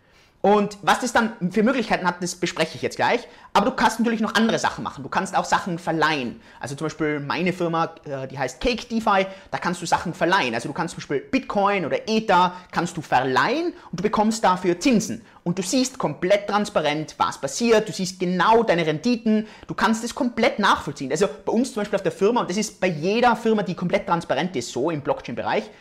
[0.45, 3.27] Und was das dann für Möglichkeiten hat, das bespreche ich jetzt gleich.
[3.53, 5.01] Aber du kannst natürlich noch andere Sachen machen.
[5.01, 6.39] Du kannst auch Sachen verleihen.
[6.59, 10.53] Also zum Beispiel meine Firma, äh, die heißt Cake DeFi, da kannst du Sachen verleihen.
[10.53, 14.79] Also du kannst zum Beispiel Bitcoin oder Ether kannst du verleihen und du bekommst dafür
[14.79, 15.23] Zinsen.
[15.43, 17.89] Und du siehst komplett transparent, was passiert.
[17.89, 19.47] Du siehst genau deine Renditen.
[19.65, 21.09] Du kannst es komplett nachvollziehen.
[21.09, 23.73] Also bei uns zum Beispiel auf der Firma, und das ist bei jeder Firma, die
[23.73, 25.71] komplett transparent ist, so im Blockchain-Bereich,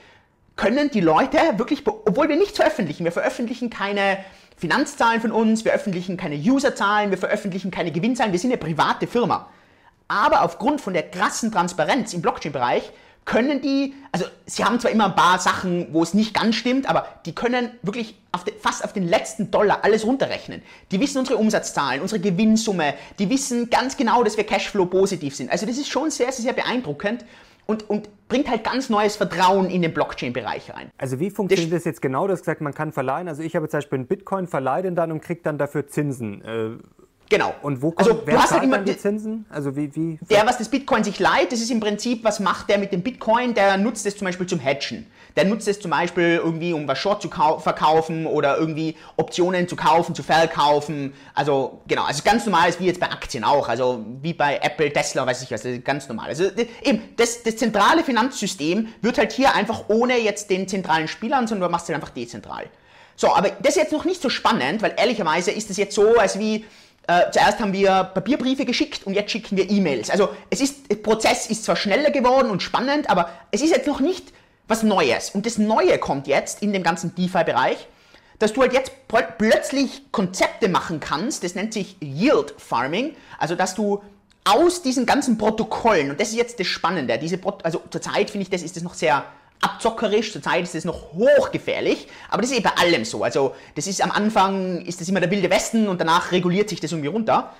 [0.56, 4.18] können die Leute wirklich, obwohl wir nichts veröffentlichen, wir veröffentlichen keine
[4.56, 9.06] Finanzzahlen von uns, wir veröffentlichen keine Userzahlen, wir veröffentlichen keine Gewinnzahlen, wir sind eine private
[9.06, 9.48] Firma.
[10.08, 12.92] Aber aufgrund von der krassen Transparenz im Blockchain-Bereich
[13.24, 16.88] können die, also sie haben zwar immer ein paar Sachen, wo es nicht ganz stimmt,
[16.88, 20.62] aber die können wirklich auf den, fast auf den letzten Dollar alles runterrechnen.
[20.90, 25.50] Die wissen unsere Umsatzzahlen, unsere Gewinnsumme, die wissen ganz genau, dass wir Cashflow positiv sind.
[25.50, 27.24] Also das ist schon sehr, sehr beeindruckend
[27.66, 30.90] und, und bringt halt ganz neues Vertrauen in den Blockchain-Bereich rein.
[30.98, 32.26] Also wie funktioniert das, das, jetzt genau?
[32.26, 33.28] Du hast gesagt, man kann verleihen.
[33.28, 36.42] Also ich habe zum Beispiel einen Bitcoin, verleihe den dann und kriege dann dafür Zinsen.
[36.42, 36.70] Äh,
[37.28, 37.54] genau.
[37.62, 39.46] Und wo kommt, also, wer du hast halt immer die Zinsen?
[39.50, 40.18] Also wie, wie?
[40.30, 43.02] Der, was das Bitcoin sich leiht, das ist im Prinzip, was macht der mit dem
[43.02, 43.54] Bitcoin?
[43.54, 45.06] Der nutzt es zum Beispiel zum Hedgen.
[45.36, 49.74] Der nutzt es zum Beispiel irgendwie, um was Short zu verkaufen oder irgendwie Optionen zu
[49.74, 51.12] kaufen, zu verkaufen.
[51.34, 53.68] Also genau, also ganz normal ist wie jetzt bei Aktien auch.
[53.68, 56.28] Also wie bei Apple, Tesla, weiß ich was, ganz normal.
[56.28, 56.44] Also
[56.82, 61.68] eben, das, das zentrale Finanzsystem wird halt hier einfach ohne jetzt den zentralen Spielern, sondern
[61.68, 62.66] du machst es halt einfach dezentral.
[63.16, 66.16] So, aber das ist jetzt noch nicht so spannend, weil ehrlicherweise ist es jetzt so,
[66.16, 66.64] als wie
[67.06, 70.10] äh, zuerst haben wir Papierbriefe geschickt und jetzt schicken wir E-Mails.
[70.10, 73.86] Also es ist, der Prozess ist zwar schneller geworden und spannend, aber es ist jetzt
[73.86, 74.32] noch nicht
[74.68, 75.30] was Neues.
[75.30, 77.86] Und das Neue kommt jetzt in dem ganzen DeFi-Bereich,
[78.38, 78.92] dass du halt jetzt
[79.38, 84.02] plötzlich Konzepte machen kannst, das nennt sich Yield Farming, also dass du
[84.44, 88.50] aus diesen ganzen Protokollen, und das ist jetzt das Spannende, diese also zurzeit finde ich,
[88.50, 89.24] das ist das noch sehr
[89.64, 93.24] abzockerisch, zurzeit ist das noch hochgefährlich, aber das ist eh bei allem so.
[93.24, 96.80] Also das ist am Anfang ist das immer der wilde Westen und danach reguliert sich
[96.80, 97.52] das irgendwie runter.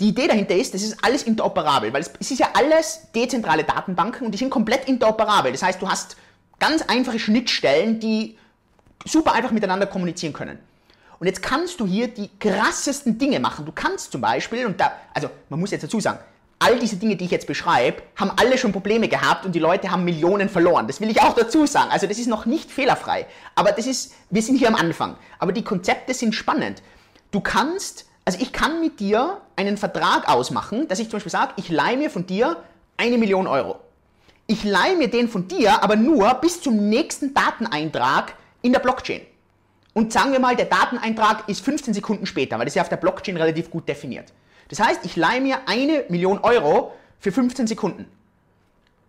[0.00, 3.64] Die Idee dahinter ist, das ist alles interoperabel, weil es, es ist ja alles dezentrale
[3.64, 5.50] Datenbanken und die sind komplett interoperabel.
[5.50, 6.16] Das heißt, du hast
[6.60, 8.38] ganz einfache Schnittstellen, die
[9.04, 10.58] super einfach miteinander kommunizieren können.
[11.18, 13.66] Und jetzt kannst du hier die krassesten Dinge machen.
[13.66, 16.20] Du kannst zum Beispiel, und da, also man muss jetzt dazu sagen,
[16.58, 19.90] all diese Dinge, die ich jetzt beschreibe, haben alle schon Probleme gehabt und die Leute
[19.90, 20.86] haben Millionen verloren.
[20.86, 21.90] Das will ich auch dazu sagen.
[21.90, 23.26] Also das ist noch nicht fehlerfrei.
[23.54, 25.16] Aber das ist, wir sind hier am Anfang.
[25.38, 26.82] Aber die Konzepte sind spannend.
[27.30, 31.52] Du kannst, also ich kann mit dir einen Vertrag ausmachen, dass ich zum Beispiel sage,
[31.56, 32.56] ich leihe mir von dir
[32.96, 33.76] eine Million Euro.
[34.46, 39.20] Ich leihe mir den von dir aber nur bis zum nächsten Dateneintrag in der Blockchain.
[39.92, 42.88] Und sagen wir mal, der Dateneintrag ist 15 Sekunden später, weil das ist ja auf
[42.88, 44.32] der Blockchain relativ gut definiert.
[44.68, 48.06] Das heißt, ich leihe mir eine Million Euro für 15 Sekunden.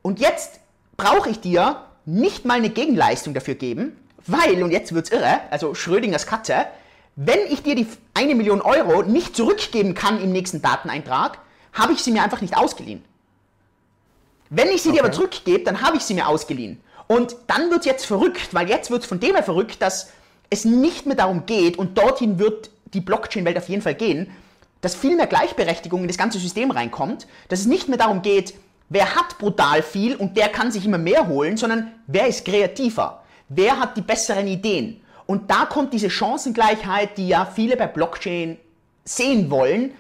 [0.02, 0.60] Und jetzt
[0.98, 5.42] brauche ich dir nicht mal eine Gegenleistung dafür geben, weil, und jetzt wird es irre,
[5.52, 6.66] also Schrödingers Katze,
[7.16, 11.40] wenn ich dir die eine Million Euro nicht zurückgeben kann im nächsten Dateneintrag,
[11.74, 13.04] habe ich sie mir einfach nicht ausgeliehen.
[14.50, 14.98] Wenn ich sie okay.
[14.98, 16.82] dir aber zurückgebe, dann habe ich sie mir ausgeliehen.
[17.08, 20.12] Und dann wird es jetzt verrückt, weil jetzt wird es von dem her verrückt, dass
[20.50, 24.32] es nicht mehr darum geht, und dorthin wird die Blockchain-Welt auf jeden Fall gehen,
[24.82, 28.54] dass viel mehr Gleichberechtigung in das ganze System reinkommt, dass es nicht mehr darum geht,
[28.90, 33.24] wer hat brutal viel und der kann sich immer mehr holen, sondern wer ist kreativer,
[33.50, 35.02] wer hat die besseren Ideen.
[35.26, 38.58] Und da kommt diese Chancengleichheit, die ja viele bei Blockchain
[39.06, 39.92] sehen wollen,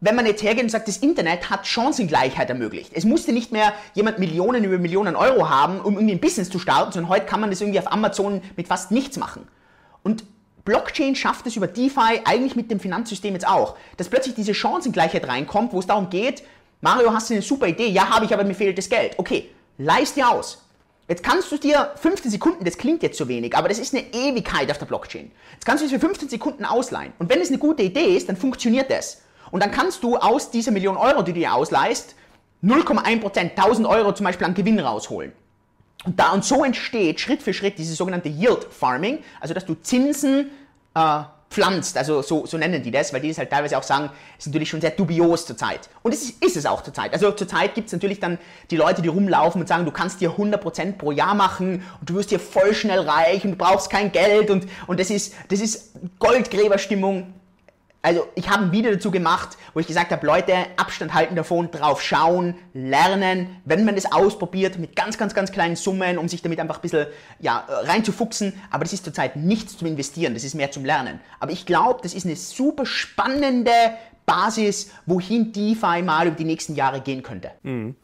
[0.00, 2.92] wenn man jetzt hergeht und sagt, das Internet hat Chancengleichheit ermöglicht.
[2.94, 6.58] Es musste nicht mehr jemand Millionen über Millionen Euro haben, um irgendwie ein Business zu
[6.58, 9.48] starten, sondern heute kann man das irgendwie auf Amazon mit fast nichts machen.
[10.04, 10.24] Und
[10.68, 15.26] Blockchain schafft es über DeFi eigentlich mit dem Finanzsystem jetzt auch, dass plötzlich diese Chancengleichheit
[15.26, 16.42] reinkommt, wo es darum geht,
[16.82, 17.88] Mario, hast du eine super Idee?
[17.88, 19.14] Ja, habe ich, aber mir fehlt das Geld.
[19.16, 20.62] Okay, leist dir aus.
[21.08, 24.12] Jetzt kannst du dir 15 Sekunden, das klingt jetzt zu wenig, aber das ist eine
[24.12, 25.30] Ewigkeit auf der Blockchain.
[25.54, 27.14] Jetzt kannst du es für 15 Sekunden ausleihen.
[27.18, 29.22] Und wenn es eine gute Idee ist, dann funktioniert das.
[29.50, 32.14] Und dann kannst du aus dieser Million Euro, die du dir ausleihst,
[32.62, 35.32] 0,1%, 1000 Euro zum Beispiel an Gewinn rausholen.
[36.08, 39.74] Und da und so entsteht Schritt für Schritt dieses sogenannte Yield Farming, also dass du
[39.74, 40.50] Zinsen
[40.94, 44.08] äh, pflanzt, also so, so nennen die das, weil die das halt teilweise auch sagen,
[44.38, 45.90] ist natürlich schon sehr dubios zurzeit.
[46.02, 47.12] Und es ist, ist es auch zurzeit.
[47.12, 48.38] Also zurzeit gibt es natürlich dann
[48.70, 52.14] die Leute, die rumlaufen und sagen, du kannst dir 100% pro Jahr machen und du
[52.14, 55.60] wirst dir voll schnell reich und du brauchst kein Geld und, und das ist, das
[55.60, 57.34] ist Goldgräberstimmung
[58.00, 61.70] also ich habe ein Video dazu gemacht, wo ich gesagt habe, Leute, Abstand halten davon,
[61.70, 66.40] drauf schauen, lernen, wenn man das ausprobiert, mit ganz, ganz, ganz kleinen Summen, um sich
[66.40, 67.06] damit einfach ein bisschen
[67.40, 68.52] ja, reinzufuchsen.
[68.70, 71.20] Aber das ist zurzeit nichts zum Investieren, das ist mehr zum Lernen.
[71.40, 73.72] Aber ich glaube, das ist eine super spannende
[74.26, 77.50] Basis, wohin DeFi mal über die nächsten Jahre gehen könnte.
[77.62, 77.96] Mhm.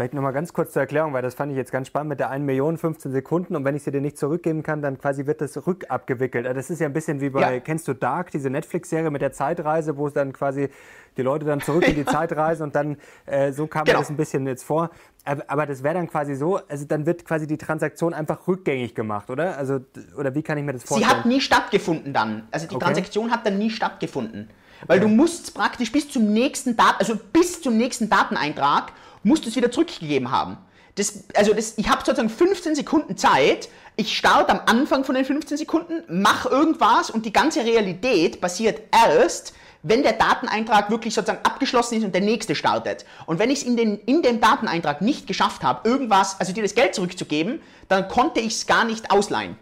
[0.00, 2.30] Vielleicht nochmal ganz kurz zur Erklärung, weil das fand ich jetzt ganz spannend mit der
[2.30, 5.42] 1 Million 15 Sekunden und wenn ich sie dir nicht zurückgeben kann, dann quasi wird
[5.42, 6.46] das rückabgewickelt.
[6.46, 7.60] Also das ist ja ein bisschen wie bei, ja.
[7.60, 10.70] kennst du Dark, diese Netflix-Serie mit der Zeitreise, wo es dann quasi
[11.18, 13.98] die Leute dann zurück in die Zeit reisen und dann äh, so kam genau.
[13.98, 14.88] mir das ein bisschen jetzt vor.
[15.26, 18.94] Aber, aber das wäre dann quasi so, also dann wird quasi die Transaktion einfach rückgängig
[18.94, 19.58] gemacht, oder?
[19.58, 19.80] Also,
[20.16, 21.10] oder wie kann ich mir das vorstellen?
[21.10, 22.48] Sie hat nie stattgefunden dann.
[22.52, 22.86] Also die okay.
[22.86, 24.48] Transaktion hat dann nie stattgefunden.
[24.86, 25.10] Weil okay.
[25.10, 29.56] du musst praktisch bis zum nächsten Dat also bis zum nächsten Dateneintrag musst du es
[29.56, 30.58] wieder zurückgegeben haben.
[30.96, 33.68] Das, also das, ich habe sozusagen 15 Sekunden Zeit.
[33.96, 38.80] Ich starte am Anfang von den 15 Sekunden, mache irgendwas und die ganze Realität passiert
[38.92, 43.06] erst, wenn der Dateneintrag wirklich sozusagen abgeschlossen ist und der nächste startet.
[43.26, 46.74] Und wenn ich es in, in dem Dateneintrag nicht geschafft habe, irgendwas, also dir das
[46.74, 49.56] Geld zurückzugeben, dann konnte ich es gar nicht ausleihen.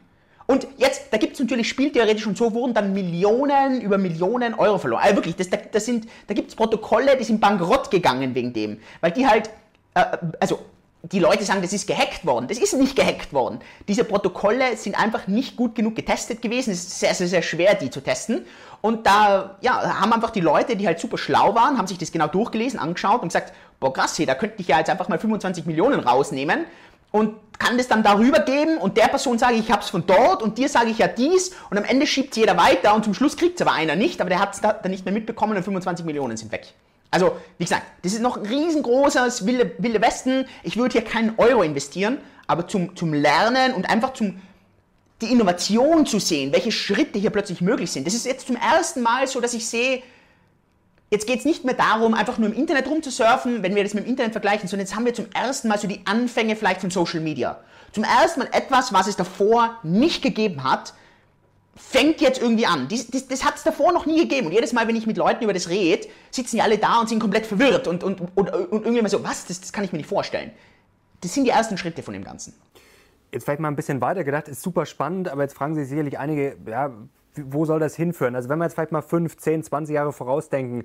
[0.51, 4.79] Und jetzt, da gibt es natürlich spieltheoretisch und so wurden dann Millionen über Millionen Euro
[4.79, 5.03] verloren.
[5.03, 8.81] Also wirklich, das, das sind, da gibt es Protokolle, die sind bankrott gegangen wegen dem.
[9.03, 9.51] Weil die halt,
[9.93, 10.05] äh,
[10.41, 10.61] also
[11.03, 12.49] die Leute sagen, das ist gehackt worden.
[12.49, 13.61] Das ist nicht gehackt worden.
[13.89, 16.71] Diese Protokolle sind einfach nicht gut genug getestet gewesen.
[16.71, 18.47] Es ist sehr, sehr, sehr schwer, die zu testen.
[18.81, 22.11] Und da ja, haben einfach die Leute, die halt super schlau waren, haben sich das
[22.11, 25.19] genau durchgelesen, angeschaut und gesagt, boah krass, hey, da könnte ich ja jetzt einfach mal
[25.19, 26.65] 25 Millionen rausnehmen
[27.11, 28.79] und kann das dann darüber geben?
[28.79, 30.43] Und der Person sage ich, ich habe es von dort.
[30.43, 31.53] Und dir sage ich ja dies.
[31.71, 32.95] Und am Ende schiebt jeder weiter.
[32.95, 35.15] Und zum Schluss kriegt es aber einer nicht, aber der hat es dann nicht mehr
[35.15, 35.57] mitbekommen.
[35.57, 36.75] Und 25 Millionen sind weg.
[37.11, 40.47] Also, wie gesagt, das ist noch ein riesengroßes wilde, wilde Westen.
[40.63, 44.41] Ich würde hier keinen Euro investieren, aber zum, zum Lernen und einfach zum,
[45.23, 48.07] die Innovation zu sehen, welche Schritte hier plötzlich möglich sind.
[48.07, 50.03] Das ist jetzt zum ersten Mal so, dass ich sehe,
[51.11, 54.05] jetzt geht es nicht mehr darum, einfach nur im Internet rumzusurfen, wenn wir das mit
[54.05, 56.91] dem Internet vergleichen, sondern jetzt haben wir zum ersten Mal so die Anfänge vielleicht von
[56.91, 57.61] Social Media.
[57.93, 60.93] Zum ersten Mal etwas, was es davor nicht gegeben hat,
[61.77, 62.89] fängt jetzt irgendwie an.
[62.89, 64.49] Das, das, das hat es davor noch nie gegeben.
[64.49, 67.09] Und jedes Mal, wenn ich mit Leuten über das rede, sitzen die alle da und
[67.09, 69.93] sind komplett verwirrt und, und, und, und irgendwie mal so, was, das, das kann ich
[69.93, 70.51] mir nicht vorstellen.
[71.21, 72.55] Das sind die ersten Schritte von dem Ganzen.
[73.33, 76.19] Jetzt vielleicht mal ein bisschen weiter gedacht, ist super spannend, aber jetzt fragen sich sicherlich
[76.19, 76.91] einige, ja,
[77.47, 78.35] wo soll das hinführen?
[78.35, 80.85] Also wenn wir jetzt vielleicht mal 5, 10, 20 Jahre vorausdenken,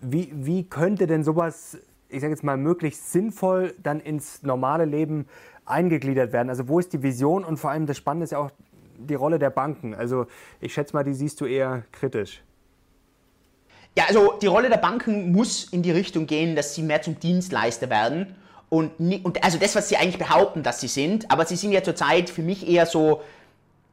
[0.00, 5.26] wie, wie könnte denn sowas, ich sage jetzt mal, möglichst sinnvoll dann ins normale Leben
[5.64, 6.48] eingegliedert werden?
[6.48, 8.50] Also wo ist die Vision und vor allem das Spannende ist ja auch
[8.96, 9.94] die Rolle der Banken.
[9.94, 10.26] Also
[10.60, 12.42] ich schätze mal, die siehst du eher kritisch.
[13.96, 17.18] Ja, also die Rolle der Banken muss in die Richtung gehen, dass sie mehr zum
[17.18, 18.36] Dienstleister werden.
[18.68, 18.92] Und,
[19.24, 22.30] und also das, was sie eigentlich behaupten, dass sie sind, aber sie sind ja zurzeit
[22.30, 23.20] für mich eher so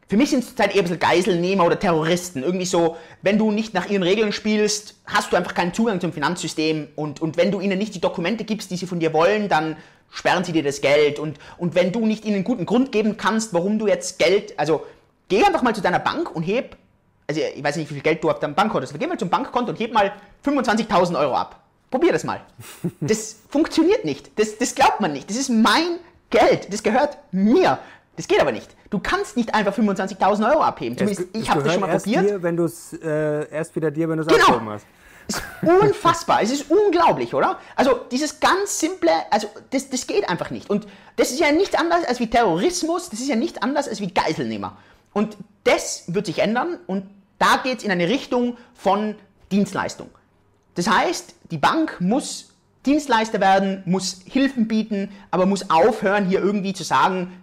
[0.09, 2.41] für mich sind es zurzeit eher ein bisschen Geiselnehmer oder Terroristen.
[2.41, 6.13] Irgendwie so, wenn du nicht nach ihren Regeln spielst, hast du einfach keinen Zugang zum
[6.13, 6.87] Finanzsystem.
[6.95, 9.75] Und, und wenn du ihnen nicht die Dokumente gibst, die sie von dir wollen, dann
[10.09, 11.19] sperren sie dir das Geld.
[11.19, 14.57] Und, und wenn du nicht ihnen einen guten Grund geben kannst, warum du jetzt Geld,
[14.57, 14.85] also
[15.27, 16.77] geh einfach mal zu deiner Bank und heb,
[17.27, 19.19] also ich weiß nicht, wie viel Geld du auf deinem Bankkonto hast, aber geh mal
[19.19, 20.13] zum Bankkonto und heb mal
[20.45, 21.61] 25.000 Euro ab.
[21.91, 22.41] Probier das mal.
[23.01, 24.31] Das funktioniert nicht.
[24.39, 25.29] Das, das glaubt man nicht.
[25.29, 26.71] Das ist mein Geld.
[26.71, 27.79] Das gehört mir.
[28.15, 28.76] Das geht aber nicht.
[28.89, 30.97] Du kannst nicht einfach 25.000 Euro abheben.
[30.97, 32.29] Zumindest es, ich habe das schon mal erst probiert.
[32.29, 34.41] Dir, wenn du's, äh, erst wieder dir, wenn du es genau.
[34.41, 34.85] abgehoben hast.
[35.27, 37.59] Ist unfassbar, es ist unglaublich, oder?
[37.75, 40.69] Also dieses ganz simple, also das, das geht einfach nicht.
[40.69, 43.99] Und das ist ja nicht anders als wie Terrorismus, das ist ja nicht anders als
[43.99, 44.77] wie Geiselnehmer.
[45.11, 49.15] Und das wird sich ändern und da geht es in eine Richtung von
[49.51, 50.09] Dienstleistung.
[50.75, 52.53] Das heißt, die Bank muss
[52.85, 57.33] Dienstleister werden, muss Hilfen bieten, aber muss aufhören, hier irgendwie zu sagen,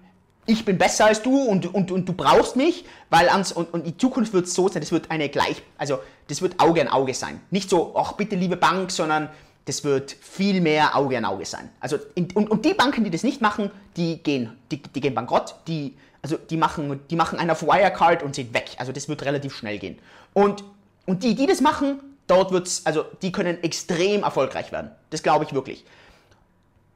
[0.46, 3.86] ich bin besser als du und, und, und du brauchst mich, weil ans, und, und
[3.86, 6.88] in Zukunft wird es so sein, das wird eine gleich, also das wird Auge an
[6.88, 7.40] Auge sein.
[7.50, 9.30] Nicht so, ach bitte liebe Bank, sondern
[9.64, 11.70] das wird viel mehr Auge an Auge sein.
[11.80, 15.14] Also in, und, und die Banken, die das nicht machen, die gehen, die, die gehen
[15.14, 18.70] bankrott, die, also die machen, die machen einen auf Wirecard und sind weg.
[18.78, 19.98] Also das wird relativ schnell gehen.
[20.34, 20.64] Und,
[21.06, 24.90] und die, die das machen, dort wird's, also die können extrem erfolgreich werden.
[25.10, 25.84] Das glaube ich wirklich.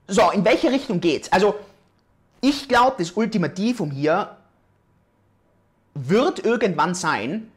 [0.07, 1.31] So, in welche Richtung geht's?
[1.33, 1.55] Also
[2.41, 4.37] ich glaube, das Ultimativum hier
[5.95, 7.51] wird irgendwann sein,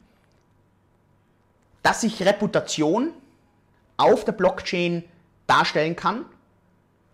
[1.83, 3.11] dass ich Reputation
[3.97, 5.03] auf der Blockchain
[5.47, 6.25] darstellen kann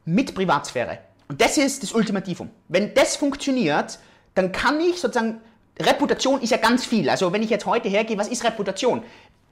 [0.05, 0.99] mit Privatsphäre.
[1.27, 2.49] Und das ist das Ultimativum.
[2.69, 3.99] Wenn das funktioniert,
[4.35, 5.41] dann kann ich sozusagen,
[5.79, 7.09] Reputation ist ja ganz viel.
[7.09, 9.03] Also wenn ich jetzt heute hergehe, was ist Reputation?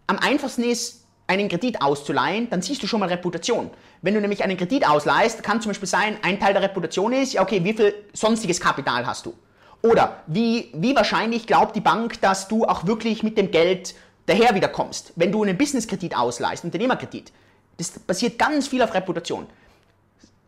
[0.07, 3.71] Am einfachsten ist, einen Kredit auszuleihen, dann siehst du schon mal Reputation.
[4.01, 7.33] Wenn du nämlich einen Kredit ausleihst, kann zum Beispiel sein, ein Teil der Reputation ist,
[7.33, 9.33] ja okay, wie viel sonstiges Kapital hast du?
[9.81, 14.55] Oder wie, wie wahrscheinlich glaubt die Bank, dass du auch wirklich mit dem Geld daher
[14.55, 17.31] wiederkommst, wenn du einen Businesskredit ausleihst, Unternehmerkredit.
[17.77, 19.45] Das basiert ganz viel auf Reputation.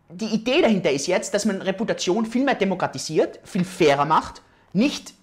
[0.10, 4.42] Die Idee dahinter ist jetzt, dass man Reputation viel mehr demokratisiert, viel fairer macht,
[4.74, 5.14] nicht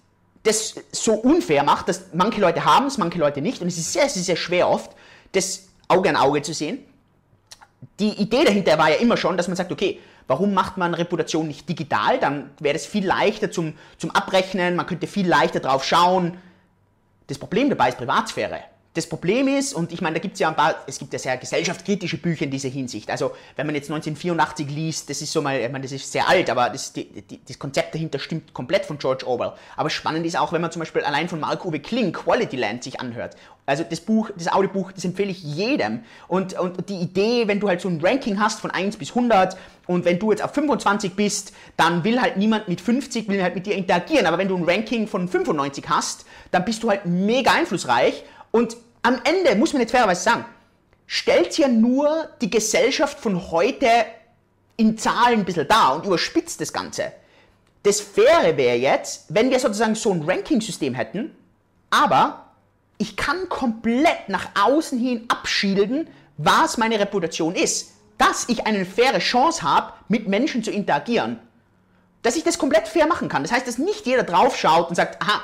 [0.43, 3.61] das so unfair macht, dass manche Leute haben es, manche Leute nicht.
[3.61, 4.91] Und es ist sehr, sehr, sehr schwer oft,
[5.31, 6.79] das Auge an Auge zu sehen.
[7.99, 11.47] Die Idee dahinter war ja immer schon, dass man sagt, okay, warum macht man Reputation
[11.47, 12.19] nicht digital?
[12.19, 16.37] Dann wäre es viel leichter zum, zum Abrechnen, man könnte viel leichter drauf schauen.
[17.27, 18.59] Das Problem dabei ist Privatsphäre.
[18.95, 21.19] Das Problem ist, und ich meine, da gibt es ja ein paar, es gibt ja
[21.19, 23.11] sehr gesellschaftskritische Bücher in dieser Hinsicht.
[23.11, 26.25] Also, wenn man jetzt 1984 liest, das ist so mal, ich meine, das ist sehr
[26.29, 29.51] alt, aber das, die, die, das Konzept dahinter stimmt komplett von George Orwell.
[29.75, 33.01] Aber spannend ist auch, wenn man zum Beispiel allein von Mark-Uwe Kling Quality Land sich
[33.01, 33.35] anhört.
[33.65, 36.05] Also, das Buch, das Audiobuch, das empfehle ich jedem.
[36.29, 39.57] Und, und die Idee, wenn du halt so ein Ranking hast von 1 bis 100
[39.87, 43.55] und wenn du jetzt auf 25 bist, dann will halt niemand mit 50, will halt
[43.55, 44.25] mit dir interagieren.
[44.25, 48.77] Aber wenn du ein Ranking von 95 hast, dann bist du halt mega einflussreich und
[49.01, 50.45] am Ende, muss man jetzt fairerweise sagen,
[51.05, 53.87] stellt ja nur die Gesellschaft von heute
[54.77, 57.11] in Zahlen ein bisschen dar und überspitzt das Ganze.
[57.83, 61.35] Das Faire wäre jetzt, wenn wir sozusagen so ein Ranking-System hätten,
[61.91, 62.45] aber
[62.97, 67.91] ich kann komplett nach außen hin abschilden, was meine Reputation ist.
[68.17, 71.39] Dass ich eine faire Chance habe, mit Menschen zu interagieren.
[72.21, 73.43] Dass ich das komplett fair machen kann.
[73.43, 75.41] Das heißt, dass nicht jeder drauf schaut und sagt, aha,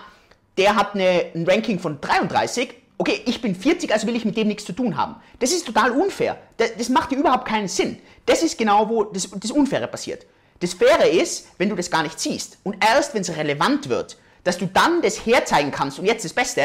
[0.57, 4.37] der hat eine, ein Ranking von 33, okay, ich bin 40, also will ich mit
[4.37, 5.15] dem nichts zu tun haben.
[5.39, 6.37] Das ist total unfair.
[6.57, 7.97] Das, das macht dir überhaupt keinen Sinn.
[8.27, 10.27] Das ist genau, wo das, das Unfaire passiert.
[10.59, 14.17] Das Faire ist, wenn du das gar nicht siehst und erst, wenn es relevant wird,
[14.43, 15.97] dass du dann das herzeigen kannst.
[15.97, 16.61] Und jetzt das Beste,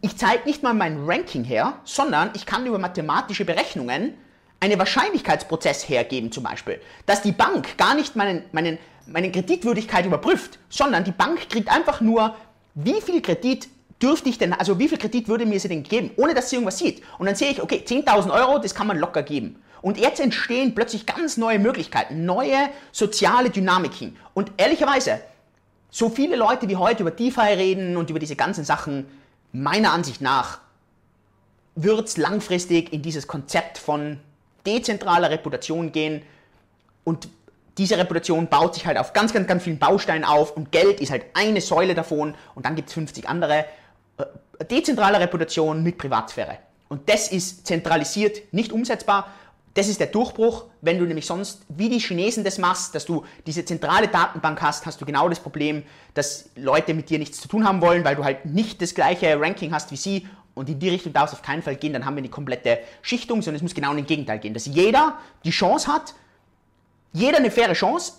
[0.00, 4.14] ich zeige nicht mal mein Ranking her, sondern ich kann über mathematische Berechnungen
[4.60, 10.58] einen Wahrscheinlichkeitsprozess hergeben zum Beispiel, dass die Bank gar nicht meinen, meinen, meine Kreditwürdigkeit überprüft,
[10.70, 12.34] sondern die Bank kriegt einfach nur,
[12.74, 13.68] wie viel Kredit
[14.02, 16.56] dürfte ich denn, also wie viel Kredit würde mir sie denn geben, ohne dass sie
[16.56, 17.02] irgendwas sieht?
[17.18, 19.62] Und dann sehe ich, okay, 10.000 Euro, das kann man locker geben.
[19.82, 24.16] Und jetzt entstehen plötzlich ganz neue Möglichkeiten, neue soziale Dynamiken.
[24.34, 25.20] Und ehrlicherweise,
[25.90, 29.06] so viele Leute wie heute über DeFi reden und über diese ganzen Sachen,
[29.52, 30.58] meiner Ansicht nach
[31.74, 34.18] wird es langfristig in dieses Konzept von
[34.66, 36.22] dezentraler Reputation gehen
[37.04, 37.28] und
[37.78, 41.10] diese Reputation baut sich halt auf ganz, ganz, ganz vielen Bausteinen auf und Geld ist
[41.10, 43.64] halt eine Säule davon und dann gibt es 50 andere.
[44.20, 46.58] Äh, dezentrale Reputation mit Privatsphäre.
[46.88, 49.28] Und das ist zentralisiert nicht umsetzbar.
[49.74, 50.64] Das ist der Durchbruch.
[50.80, 54.84] Wenn du nämlich sonst, wie die Chinesen das machst, dass du diese zentrale Datenbank hast,
[54.84, 58.16] hast du genau das Problem, dass Leute mit dir nichts zu tun haben wollen, weil
[58.16, 60.26] du halt nicht das gleiche Ranking hast wie sie.
[60.54, 62.80] Und in die Richtung darf es auf keinen Fall gehen, dann haben wir eine komplette
[63.02, 64.52] Schichtung, sondern es muss genau in den Gegenteil gehen.
[64.52, 66.14] Dass jeder die Chance hat,
[67.12, 68.14] jeder eine faire Chance,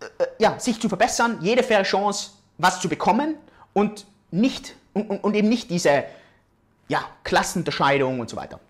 [0.00, 3.34] äh, äh ja, sich zu verbessern, jede faire Chance, was zu bekommen
[3.72, 6.04] und nicht und, und, und eben nicht diese
[6.88, 8.60] ja, Klassenunterscheidung und so weiter.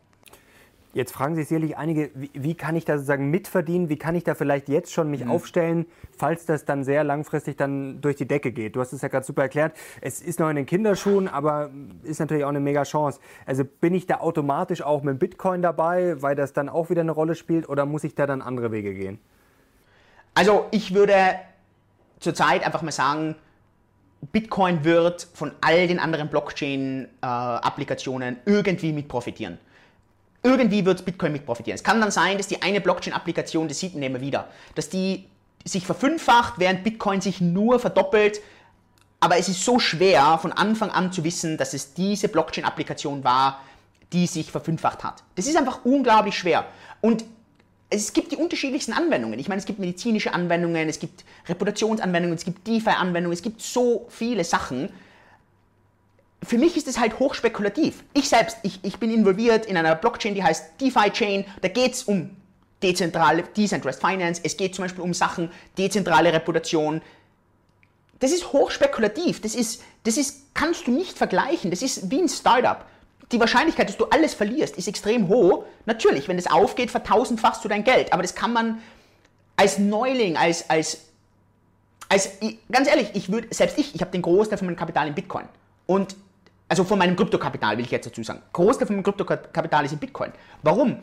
[0.95, 3.89] Jetzt fragen sich sicherlich einige, wie, wie, kann ich da sozusagen mitverdienen?
[3.89, 5.33] Wie kann ich da vielleicht jetzt schon mich mhm.
[5.33, 8.77] aufstellen, falls das dann sehr langfristig dann durch die Decke geht?
[8.77, 9.77] Du hast es ja gerade super erklärt.
[10.01, 11.71] Es ist noch in den Kinderschuhen, aber
[12.05, 13.19] ist natürlich auch eine mega Chance.
[13.45, 17.13] Also bin ich da automatisch auch mit Bitcoin dabei, weil das dann auch wieder eine
[17.13, 19.19] Rolle spielt oder muss ich da dann andere Wege gehen?
[20.35, 21.17] Also ich würde
[22.21, 23.35] zurzeit einfach mal sagen,
[24.33, 29.59] Bitcoin wird von all den anderen Blockchain-Applikationen irgendwie mit profitieren.
[30.43, 31.75] Irgendwie wird Bitcoin mit profitieren.
[31.75, 35.25] Es kann dann sein, dass die eine Blockchain-Applikation, das sieht man immer wieder, dass die
[35.65, 38.41] sich verfünffacht, während Bitcoin sich nur verdoppelt.
[39.21, 43.61] Aber es ist so schwer, von Anfang an zu wissen, dass es diese Blockchain-Applikation war,
[44.13, 45.23] die sich verfünffacht hat.
[45.35, 46.67] Das ist einfach unglaublich schwer.
[47.01, 47.25] Und
[47.91, 49.39] es gibt die unterschiedlichsten Anwendungen.
[49.39, 54.07] Ich meine, es gibt medizinische Anwendungen, es gibt Reputationsanwendungen, es gibt DeFi-Anwendungen, es gibt so
[54.09, 54.91] viele Sachen.
[56.43, 58.05] Für mich ist es halt hochspekulativ.
[58.13, 61.45] Ich selbst, ich, ich bin involviert in einer Blockchain, die heißt DeFi-Chain.
[61.63, 62.31] Da geht es um
[62.83, 64.41] dezentrale, Decentralized Finance.
[64.45, 67.01] Es geht zum Beispiel um Sachen, dezentrale Reputation.
[68.19, 69.41] Das ist hochspekulativ.
[69.41, 71.71] Das ist, das ist, kannst du nicht vergleichen.
[71.71, 72.85] Das ist wie ein Startup
[73.35, 75.65] die Wahrscheinlichkeit, dass du alles verlierst, ist extrem hoch.
[75.87, 78.13] Natürlich, wenn es aufgeht, vertausendfachst du dein Geld.
[78.13, 78.81] Aber das kann man
[79.57, 81.07] als Neuling, als, als,
[82.09, 82.39] als
[82.71, 85.47] ganz ehrlich, ich würde, selbst ich, ich habe den Großteil von meinem Kapital in Bitcoin.
[85.87, 86.15] Und,
[86.69, 88.41] also von meinem Kryptokapital will ich jetzt dazu sagen.
[88.53, 90.33] Großteil von meinem Kryptokapital ist in Bitcoin.
[90.63, 91.03] Warum?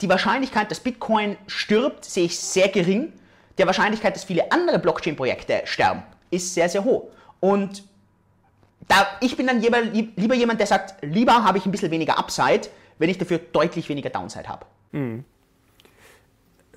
[0.00, 3.12] Die Wahrscheinlichkeit, dass Bitcoin stirbt, sehe ich sehr gering.
[3.58, 7.08] Die Wahrscheinlichkeit, dass viele andere Blockchain-Projekte sterben, ist sehr, sehr hoch.
[7.38, 7.84] Und
[8.88, 12.18] da, ich bin dann lieber, lieber jemand, der sagt, lieber habe ich ein bisschen weniger
[12.18, 12.68] Upside,
[12.98, 14.66] wenn ich dafür deutlich weniger Downside habe.
[14.92, 15.24] Mhm.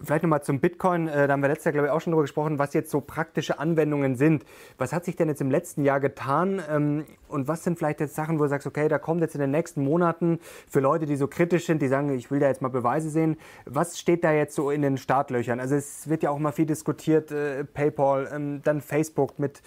[0.03, 2.23] Vielleicht nochmal zum Bitcoin, äh, da haben wir letztes Jahr, glaube ich, auch schon drüber
[2.23, 4.43] gesprochen, was jetzt so praktische Anwendungen sind.
[4.77, 8.13] Was hat sich denn jetzt im letzten Jahr getan ähm, und was sind vielleicht jetzt
[8.13, 11.15] Sachen, wo du sagst, okay, da kommt jetzt in den nächsten Monaten für Leute, die
[11.15, 14.33] so kritisch sind, die sagen, ich will da jetzt mal Beweise sehen, was steht da
[14.33, 15.61] jetzt so in den Startlöchern?
[15.61, 19.61] Also es wird ja auch mal viel diskutiert, äh, PayPal, ähm, dann Facebook mit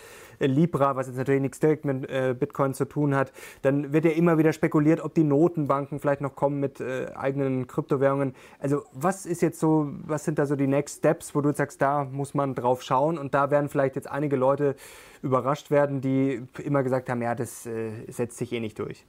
[0.46, 3.32] Libra, was jetzt natürlich nichts direkt mit äh, Bitcoin zu tun hat.
[3.62, 7.66] Dann wird ja immer wieder spekuliert, ob die Notenbanken vielleicht noch kommen mit äh, eigenen
[7.66, 8.34] Kryptowährungen.
[8.58, 11.82] Also was ist jetzt so, was sind da so die Next Steps, wo du sagst,
[11.82, 14.76] da muss man drauf schauen und da werden vielleicht jetzt einige Leute
[15.22, 19.04] überrascht werden, die immer gesagt haben, ja, das äh, setzt sich eh nicht durch.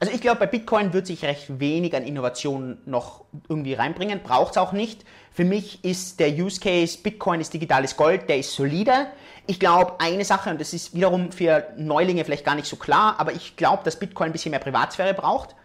[0.00, 4.52] Also ich glaube, bei Bitcoin wird sich recht wenig an Innovation noch irgendwie reinbringen, braucht
[4.52, 5.04] es auch nicht.
[5.32, 9.08] Für mich ist der Use Case Bitcoin ist digitales Gold, der ist solide.
[9.48, 13.16] Ich glaube, eine Sache, und das ist wiederum für Neulinge vielleicht gar nicht so klar,
[13.18, 15.56] aber ich glaube, dass Bitcoin ein bisschen mehr Privatsphäre braucht.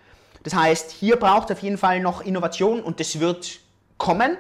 [0.44, 3.60] Das heißt, hier braucht auf jeden Fall noch Innovation und das wird
[3.98, 4.38] kommen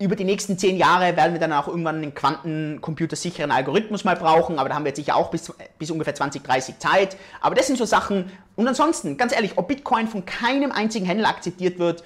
[0.00, 4.58] über die nächsten zehn Jahre werden wir dann auch irgendwann einen quantencomputersicheren Algorithmus mal brauchen,
[4.58, 7.16] aber da haben wir jetzt sicher auch bis, bis ungefähr 2030 Zeit.
[7.40, 8.30] Aber das sind so Sachen.
[8.54, 12.04] Und ansonsten, ganz ehrlich, ob Bitcoin von keinem einzigen Händler akzeptiert wird,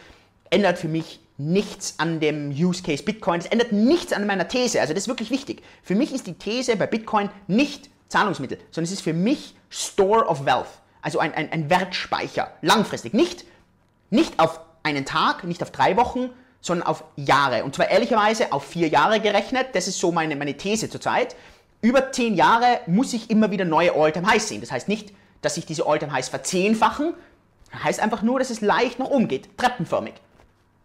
[0.49, 3.41] ändert für mich nichts an dem Use Case Bitcoin.
[3.41, 4.81] Es ändert nichts an meiner These.
[4.81, 5.63] Also das ist wirklich wichtig.
[5.83, 10.27] Für mich ist die These bei Bitcoin nicht Zahlungsmittel, sondern es ist für mich Store
[10.27, 10.67] of Wealth.
[11.03, 12.53] Also ein, ein, ein Wertspeicher.
[12.63, 13.13] Langfristig.
[13.13, 13.45] Nicht,
[14.09, 16.31] nicht auf einen Tag, nicht auf drei Wochen,
[16.63, 17.65] sondern auf Jahre.
[17.65, 19.69] Und zwar ehrlicherweise auf vier Jahre gerechnet.
[19.75, 21.37] Das ist so meine, meine These zurzeit.
[21.83, 24.61] Über zehn Jahre muss ich immer wieder neue All-Time-Highs sehen.
[24.61, 27.15] Das heißt nicht, dass sich diese All-Time-Highs verzehnfachen.
[27.85, 30.15] Heißt einfach nur, dass es leicht nach oben geht, treppenförmig.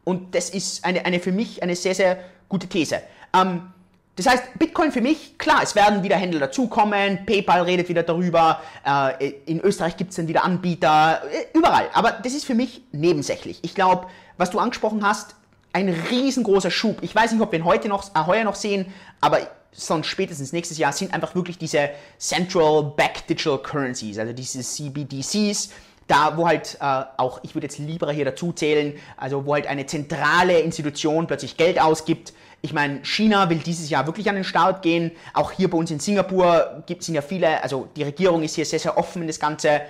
[0.03, 2.17] Und das ist eine, eine für mich eine sehr, sehr
[2.49, 3.01] gute These.
[3.33, 3.71] Ähm,
[4.15, 8.61] das heißt, Bitcoin für mich, klar, es werden wieder Händler dazukommen, PayPal redet wieder darüber,
[8.83, 11.87] äh, in Österreich gibt es dann wieder Anbieter, äh, überall.
[11.93, 13.59] Aber das ist für mich nebensächlich.
[13.61, 14.07] Ich glaube,
[14.37, 15.35] was du angesprochen hast,
[15.77, 16.97] ein riesengroßer Schub.
[17.01, 18.87] Ich weiß nicht, ob wir ihn heute noch, äh, heuer noch sehen,
[19.21, 19.39] aber
[19.71, 25.69] sonst spätestens nächstes Jahr, sind einfach wirklich diese Central Back Digital Currencies, also diese CBDCs,
[26.07, 29.67] da wo halt äh, auch, ich würde jetzt Libra hier dazu zählen, also wo halt
[29.67, 32.33] eine zentrale Institution plötzlich Geld ausgibt.
[32.61, 35.11] Ich meine, China will dieses Jahr wirklich an den Start gehen.
[35.33, 38.65] Auch hier bei uns in Singapur gibt es ja viele, also die Regierung ist hier
[38.65, 39.81] sehr, sehr offen in das Ganze.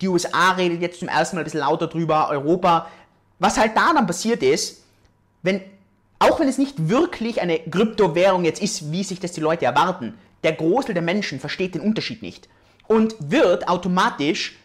[0.00, 2.88] Die USA redet jetzt zum ersten Mal ein bisschen lauter drüber, Europa.
[3.40, 4.83] Was halt da dann passiert ist,
[5.44, 5.60] wenn,
[6.18, 10.14] auch wenn es nicht wirklich eine Kryptowährung jetzt ist, wie sich das die Leute erwarten,
[10.42, 12.48] der Großteil der Menschen versteht den Unterschied nicht
[12.88, 14.58] und wird automatisch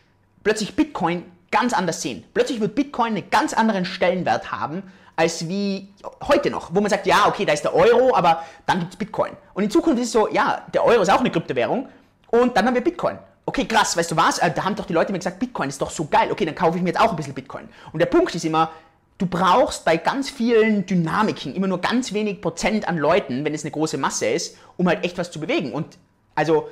[0.44, 2.24] plötzlich Bitcoin ganz anders sehen.
[2.34, 4.84] Plötzlich wird Bitcoin einen ganz anderen Stellenwert haben,
[5.16, 5.90] als wie
[6.28, 8.98] heute noch, wo man sagt, ja, okay, da ist der Euro, aber dann gibt es
[8.98, 9.34] Bitcoin.
[9.54, 11.90] Und in Zukunft ist es so, ja, der Euro ist auch eine Kryptowährung
[12.32, 13.20] und dann haben wir Bitcoin.
[13.46, 14.38] Okay, krass, weißt du was?
[14.38, 16.32] Äh, da haben doch die Leute mir gesagt, Bitcoin ist doch so geil.
[16.32, 17.68] Okay, dann kaufe ich mir jetzt auch ein bisschen Bitcoin.
[17.92, 18.72] Und der Punkt ist immer,
[19.20, 23.64] du brauchst bei ganz vielen Dynamiken immer nur ganz wenig Prozent an Leuten, wenn es
[23.64, 25.72] eine große Masse ist, um halt echt was zu bewegen.
[25.74, 26.00] Und
[26.34, 26.70] also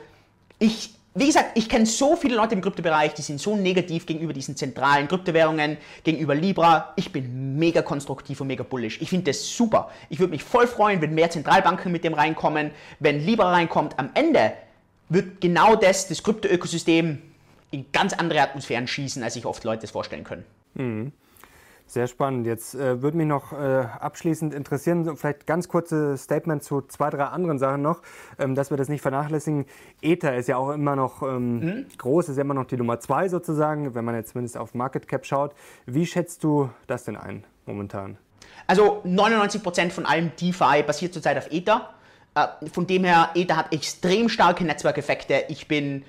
[0.57, 4.33] ich wie gesagt, ich kenne so viele Leute im Kryptobereich, die sind so negativ gegenüber
[4.33, 6.93] diesen zentralen Kryptowährungen, gegenüber Libra.
[6.95, 9.01] Ich bin mega konstruktiv und mega bullish.
[9.01, 9.89] Ich finde das super.
[10.09, 12.69] Ich würde mich voll freuen, wenn mehr Zentralbanken mit dem reinkommen,
[12.99, 13.97] wenn Libra reinkommt.
[13.97, 14.53] Am Ende
[15.09, 17.19] wird genau das, das Krypto-Ökosystem,
[17.71, 20.45] in ganz andere Atmosphären schießen, als sich oft Leute das vorstellen können.
[20.75, 21.11] Mhm.
[21.87, 22.45] Sehr spannend.
[22.45, 27.23] Jetzt äh, würde mich noch äh, abschließend interessieren, vielleicht ganz kurzes Statement zu zwei, drei
[27.23, 28.01] anderen Sachen noch,
[28.37, 29.65] ähm, dass wir das nicht vernachlässigen.
[30.01, 31.85] Ether ist ja auch immer noch ähm, mhm.
[31.97, 35.07] groß, ist ja immer noch die Nummer zwei sozusagen, wenn man jetzt zumindest auf Market
[35.07, 35.53] Cap schaut.
[35.85, 38.17] Wie schätzt du das denn ein momentan?
[38.67, 41.89] Also 99% von allem DeFi basiert zurzeit auf Ether.
[42.35, 45.45] Äh, von dem her, Ether hat extrem starke Netzwerkeffekte.
[45.47, 46.03] Ich bin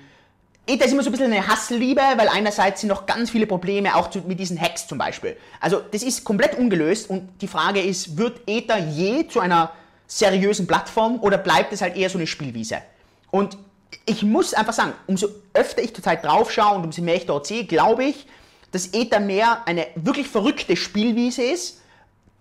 [0.69, 3.95] Ether ist immer so ein bisschen eine Hassliebe, weil einerseits sind noch ganz viele Probleme,
[3.95, 5.35] auch zu, mit diesen Hacks zum Beispiel.
[5.59, 9.71] Also das ist komplett ungelöst und die Frage ist, wird Ether je zu einer
[10.05, 12.83] seriösen Plattform oder bleibt es halt eher so eine Spielwiese?
[13.31, 13.57] Und
[14.05, 17.47] ich muss einfach sagen, umso öfter ich zurzeit drauf schaue und umso mehr ich dort
[17.47, 18.27] sehe, glaube ich,
[18.71, 21.81] dass Ether mehr eine wirklich verrückte Spielwiese ist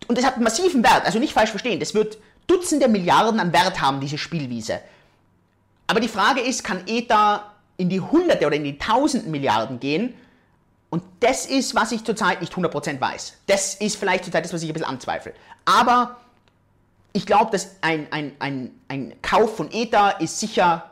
[0.06, 3.52] und es hat einen massiven Wert, also nicht falsch verstehen, das wird Dutzende Milliarden an
[3.54, 4.80] Wert haben, diese Spielwiese.
[5.86, 10.14] Aber die Frage ist, kann Ether in die Hunderte oder in die Tausenden Milliarden gehen.
[10.90, 13.34] Und das ist, was ich zurzeit nicht 100% weiß.
[13.46, 15.32] Das ist vielleicht zurzeit das, was ich ein bisschen anzweifle.
[15.64, 16.16] Aber
[17.12, 20.90] ich glaube, dass ein, ein, ein, ein Kauf von Ether ist sicher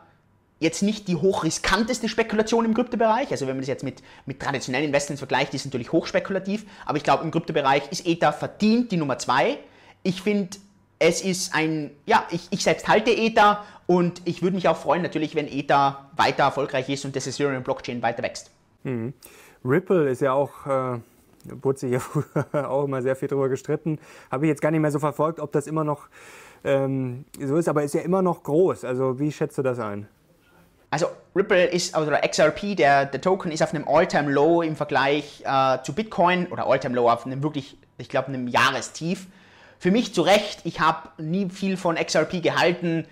[0.58, 3.30] jetzt nicht die hochriskanteste Spekulation im Kryptobereich.
[3.30, 6.64] Also wenn man das jetzt mit, mit traditionellen Investments vergleicht, ist es natürlich hochspekulativ.
[6.86, 9.58] Aber ich glaube, im Kryptobereich ist Ether verdient die Nummer zwei.
[10.02, 10.56] Ich finde,
[10.98, 15.02] es ist ein, ja, ich, ich selbst halte Ether und ich würde mich auch freuen,
[15.02, 18.50] natürlich, wenn Ether weiter erfolgreich ist und das Ethereum Blockchain weiter wächst.
[18.84, 19.12] Mhm.
[19.64, 20.98] Ripple ist ja auch, äh,
[21.44, 22.00] wurde sich ja
[22.68, 23.98] auch immer sehr viel darüber gestritten.
[24.30, 26.08] Habe ich jetzt gar nicht mehr so verfolgt, ob das immer noch
[26.64, 28.84] ähm, so ist, aber ist ja immer noch groß.
[28.84, 30.08] Also wie schätzt du das ein?
[30.90, 35.78] Also Ripple ist, oder XRP, der, der Token ist auf einem All-Time-Low im Vergleich äh,
[35.82, 39.26] zu Bitcoin oder All-Time-Low auf einem wirklich, ich glaube, einem Jahrestief.
[39.78, 43.06] Für mich zu Recht, ich habe nie viel von XRP gehalten,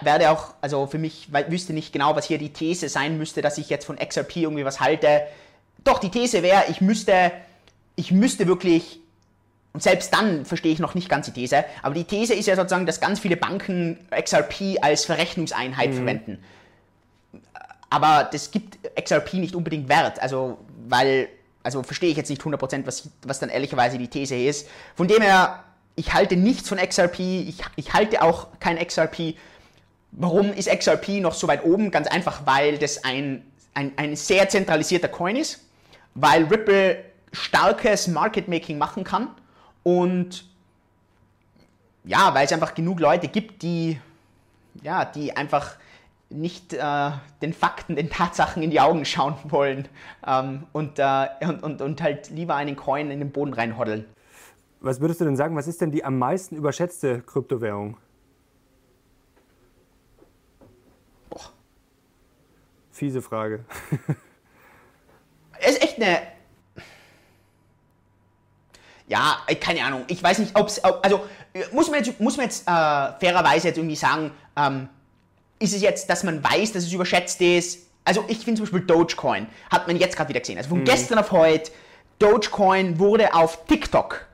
[0.00, 3.42] werde auch, also für mich, weil, wüsste nicht genau, was hier die These sein müsste,
[3.42, 5.22] dass ich jetzt von XRP irgendwie was halte.
[5.84, 7.32] Doch, die These wäre, ich müsste,
[7.96, 9.00] ich müsste wirklich,
[9.72, 12.56] und selbst dann verstehe ich noch nicht ganz die These, aber die These ist ja
[12.56, 15.94] sozusagen, dass ganz viele Banken XRP als Verrechnungseinheit mhm.
[15.94, 16.44] verwenden.
[17.90, 20.58] Aber das gibt XRP nicht unbedingt Wert, also,
[20.88, 21.28] weil,
[21.62, 24.68] also verstehe ich jetzt nicht 100%, was, was dann ehrlicherweise die These ist.
[24.94, 25.64] Von dem her,
[25.98, 29.34] ich halte nichts von XRP, ich, ich halte auch kein XRP.
[30.12, 31.90] Warum ist XRP noch so weit oben?
[31.90, 33.44] Ganz einfach, weil das ein,
[33.74, 35.66] ein, ein sehr zentralisierter Coin ist,
[36.14, 39.28] weil Ripple starkes Market Making machen kann
[39.82, 40.44] und
[42.04, 44.00] ja, weil es einfach genug Leute gibt, die,
[44.82, 45.74] ja, die einfach
[46.30, 47.10] nicht äh,
[47.42, 49.88] den Fakten, den Tatsachen in die Augen schauen wollen
[50.26, 54.06] ähm, und, äh, und, und, und halt lieber einen Coin in den Boden reinhoddeln.
[54.80, 57.96] Was würdest du denn sagen, was ist denn die am meisten überschätzte Kryptowährung?
[61.30, 61.50] Boah.
[62.92, 63.64] Fiese Frage.
[65.66, 66.20] ist echt eine.
[69.08, 70.04] Ja, keine Ahnung.
[70.06, 70.82] Ich weiß nicht, ob es.
[70.84, 71.22] Also,
[71.72, 74.88] muss man jetzt, muss man jetzt äh, fairerweise jetzt irgendwie sagen, ähm,
[75.58, 77.88] ist es jetzt, dass man weiß, dass es überschätzt ist?
[78.04, 80.56] Also, ich finde zum Beispiel Dogecoin, hat man jetzt gerade wieder gesehen.
[80.56, 80.84] Also, von hm.
[80.84, 81.72] gestern auf heute,
[82.20, 84.27] Dogecoin wurde auf TikTok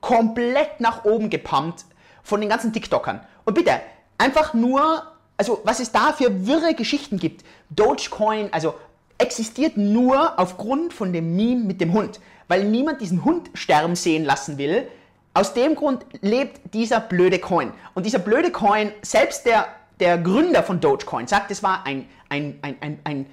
[0.00, 1.84] komplett nach oben gepumpt
[2.22, 3.20] von den ganzen TikTokern.
[3.44, 3.80] Und bitte,
[4.18, 5.02] einfach nur,
[5.36, 7.44] also was es da für wirre Geschichten gibt.
[7.70, 8.74] Dogecoin, also
[9.18, 14.24] existiert nur aufgrund von dem Meme mit dem Hund, weil niemand diesen Hund sterben sehen
[14.24, 14.86] lassen will.
[15.34, 17.72] Aus dem Grund lebt dieser blöde Coin.
[17.94, 19.66] Und dieser blöde Coin, selbst der,
[20.00, 23.26] der Gründer von Dogecoin sagt, es war ein, ein, ein, ein, ein,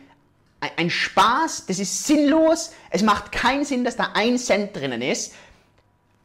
[0.78, 5.34] ein Spaß, das ist sinnlos, es macht keinen Sinn, dass da ein Cent drinnen ist.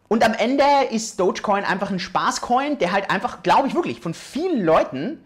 [0.09, 4.15] Und am Ende ist Dogecoin einfach ein Spaßcoin, der halt einfach, glaube ich wirklich, von
[4.15, 5.23] vielen Leuten,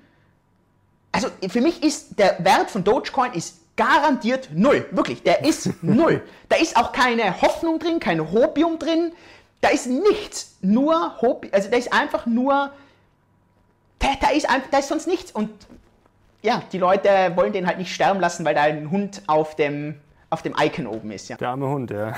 [1.12, 4.86] also für mich ist der Wert von Dogecoin ist garantiert null.
[4.90, 6.22] Wirklich, der ist null.
[6.48, 9.12] Da ist auch keine Hoffnung drin, kein Hopium drin.
[9.60, 10.56] Da ist nichts.
[10.60, 12.72] Nur Hopium, also da ist einfach nur,
[13.98, 15.30] da, da, ist, da ist sonst nichts.
[15.30, 15.50] Und
[16.42, 20.00] ja, die Leute wollen den halt nicht sterben lassen, weil da ein Hund auf dem
[20.32, 21.28] auf dem Icon oben ist.
[21.28, 21.36] Ja.
[21.36, 22.14] Der arme Hund, ja.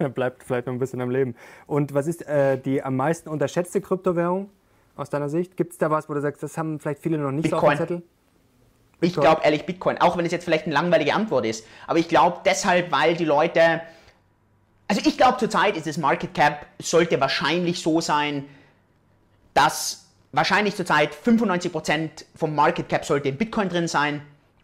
[0.14, 1.36] Bleibt vielleicht noch ein bisschen am Leben.
[1.66, 4.48] Und was ist äh, die am meisten unterschätzte Kryptowährung
[4.96, 5.56] aus deiner Sicht?
[5.56, 7.60] Gibt es da was, wo du sagst, das haben vielleicht viele noch nicht Bitcoin.
[7.60, 8.02] so auf dem Zettel?
[9.02, 11.66] Ich glaube ehrlich Bitcoin, auch wenn es jetzt vielleicht eine langweilige Antwort ist.
[11.86, 13.82] Aber ich glaube deshalb, weil die Leute.
[14.88, 18.44] Also ich glaube zurzeit ist das Market Cap sollte wahrscheinlich so sein,
[19.52, 24.22] dass wahrscheinlich zurzeit 95% vom Market Cap sollte in Bitcoin drin sein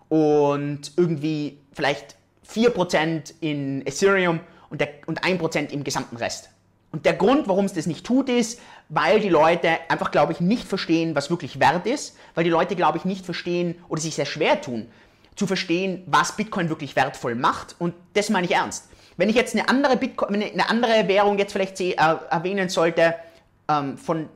[0.09, 2.17] und irgendwie vielleicht
[2.49, 4.41] 4% in Ethereum
[4.71, 6.51] und, der, und 1% im gesamten Rest.
[6.91, 10.41] Und der Grund, warum es das nicht tut, ist, weil die Leute einfach, glaube ich,
[10.41, 14.15] nicht verstehen, was wirklich wert ist, weil die Leute, glaube ich, nicht verstehen oder sich
[14.15, 14.87] sehr schwer tun,
[15.35, 17.77] zu verstehen, was Bitcoin wirklich wertvoll macht.
[17.79, 18.91] Und das meine ich ernst.
[19.17, 23.15] Wenn ich jetzt eine andere, Bitcoin, eine andere Währung jetzt vielleicht äh, erwähnen sollte,
[23.69, 24.29] ähm, von...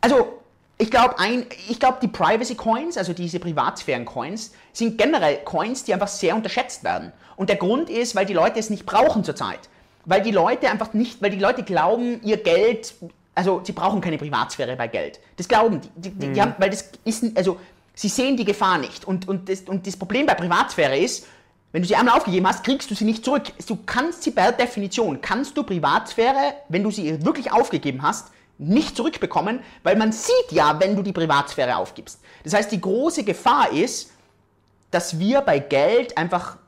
[0.00, 0.39] Also
[0.80, 1.14] ich glaube,
[1.78, 6.84] glaub, die Privacy Coins, also diese Privatsphären Coins, sind generell Coins, die einfach sehr unterschätzt
[6.84, 7.12] werden.
[7.36, 9.60] Und der Grund ist, weil die Leute es nicht brauchen zurzeit.
[10.06, 12.94] Weil die Leute einfach nicht, weil die Leute glauben, ihr Geld,
[13.34, 15.20] also sie brauchen keine Privatsphäre bei Geld.
[15.36, 16.10] Das glauben die.
[16.10, 16.34] die, mhm.
[16.34, 17.60] die haben, weil das ist, also
[17.94, 19.04] sie sehen die Gefahr nicht.
[19.04, 21.26] Und, und, das, und das Problem bei Privatsphäre ist,
[21.72, 23.44] wenn du sie einmal aufgegeben hast, kriegst du sie nicht zurück.
[23.66, 28.96] Du kannst sie per Definition, kannst du Privatsphäre, wenn du sie wirklich aufgegeben hast, nicht
[28.96, 32.20] zurückbekommen, weil man sieht ja, wenn du die Privatsphäre aufgibst.
[32.44, 34.12] Das heißt, die große Gefahr ist,
[34.90, 36.58] dass wir bei Geld einfach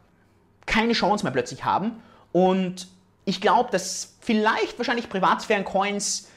[0.64, 2.02] keine Chance mehr plötzlich haben.
[2.32, 2.88] Und
[3.24, 6.28] ich glaube, dass vielleicht wahrscheinlich Privatsphären-Coins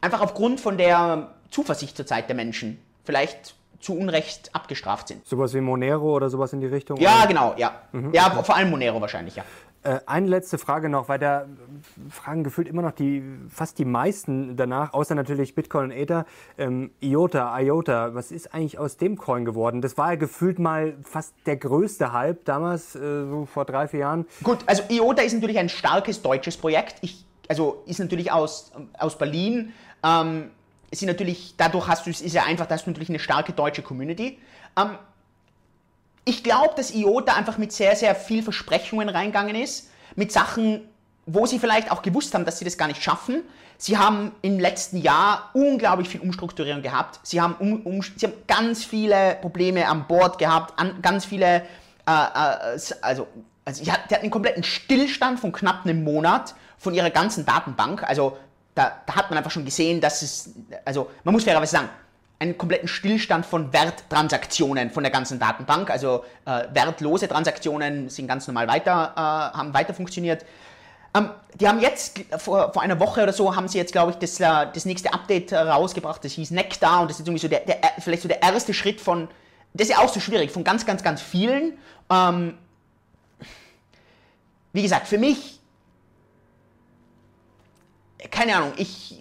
[0.00, 5.26] einfach aufgrund von der Zuversicht zurzeit der Menschen vielleicht zu Unrecht abgestraft sind.
[5.26, 7.00] Sowas wie Monero oder sowas in die Richtung?
[7.00, 7.26] Ja, oder?
[7.26, 7.82] genau, ja.
[7.90, 8.12] Mhm.
[8.12, 9.44] Ja, vor allem Monero wahrscheinlich, ja.
[9.84, 11.46] Äh, eine letzte Frage noch, weil da
[12.08, 16.24] fragen gefühlt immer noch die, fast die meisten danach, außer natürlich Bitcoin und Ether.
[16.56, 19.80] Ähm, IOTA, IOTA, was ist eigentlich aus dem Coin geworden?
[19.80, 24.00] Das war ja gefühlt mal fast der größte Hype damals, äh, so vor drei, vier
[24.00, 24.26] Jahren.
[24.44, 26.96] Gut, also IOTA ist natürlich ein starkes deutsches Projekt.
[27.00, 29.72] Ich, also ist natürlich aus, aus Berlin.
[30.04, 30.50] Ähm,
[30.92, 33.82] ist natürlich, dadurch hast du, ist ja einfach, da hast du natürlich eine starke deutsche
[33.82, 34.38] Community.
[34.76, 34.90] Ähm,
[36.24, 40.88] ich glaube, dass IOTA einfach mit sehr, sehr viel Versprechungen reingegangen ist, mit Sachen,
[41.26, 43.42] wo sie vielleicht auch gewusst haben, dass sie das gar nicht schaffen.
[43.78, 47.18] Sie haben im letzten Jahr unglaublich viel Umstrukturierung gehabt.
[47.24, 51.62] Sie haben, um, um, sie haben ganz viele Probleme an Bord gehabt, an, ganz viele,
[52.06, 53.26] äh, äh, also,
[53.64, 58.04] also die hatten einen kompletten Stillstand von knapp einem Monat von ihrer ganzen Datenbank.
[58.04, 58.36] Also
[58.74, 60.50] da, da hat man einfach schon gesehen, dass es,
[60.84, 61.88] also man muss fairerweise sagen,
[62.42, 65.90] einen kompletten Stillstand von Werttransaktionen von der ganzen Datenbank.
[65.90, 70.44] Also äh, wertlose Transaktionen sind ganz normal weiter, äh, haben weiter funktioniert.
[71.14, 74.18] Ähm, die haben jetzt, vor, vor einer Woche oder so, haben sie jetzt, glaube ich,
[74.18, 76.24] das, äh, das nächste Update rausgebracht.
[76.24, 79.00] Das hieß Nectar und das ist irgendwie so der, der, vielleicht so der erste Schritt
[79.00, 79.28] von,
[79.72, 81.78] das ist ja auch so schwierig, von ganz, ganz, ganz vielen.
[82.10, 82.58] Ähm,
[84.72, 85.60] wie gesagt, für mich,
[88.30, 89.16] keine Ahnung, ich,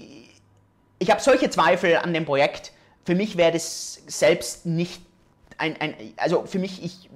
[0.98, 2.72] ich habe solche Zweifel an dem Projekt
[3.06, 5.02] für mich wäre das selbst nicht
[5.58, 7.10] ein, ein, also für mich, ich,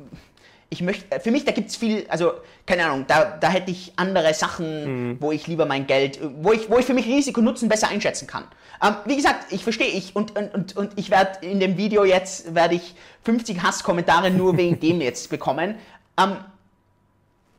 [0.69, 2.33] ich möchte, für mich, da gibt es viel, also
[2.65, 5.17] keine Ahnung, da, da hätte ich andere Sachen, mhm.
[5.21, 8.27] wo ich lieber mein Geld, wo ich, wo ich für mich Risiko Nutzen besser einschätzen
[8.27, 8.45] kann.
[8.83, 12.03] Ähm, wie gesagt, ich verstehe ich und, und, und, und ich werde in dem Video
[12.03, 15.75] jetzt, werde ich 50 Hasskommentare nur wegen dem jetzt bekommen.
[16.19, 16.37] Ähm,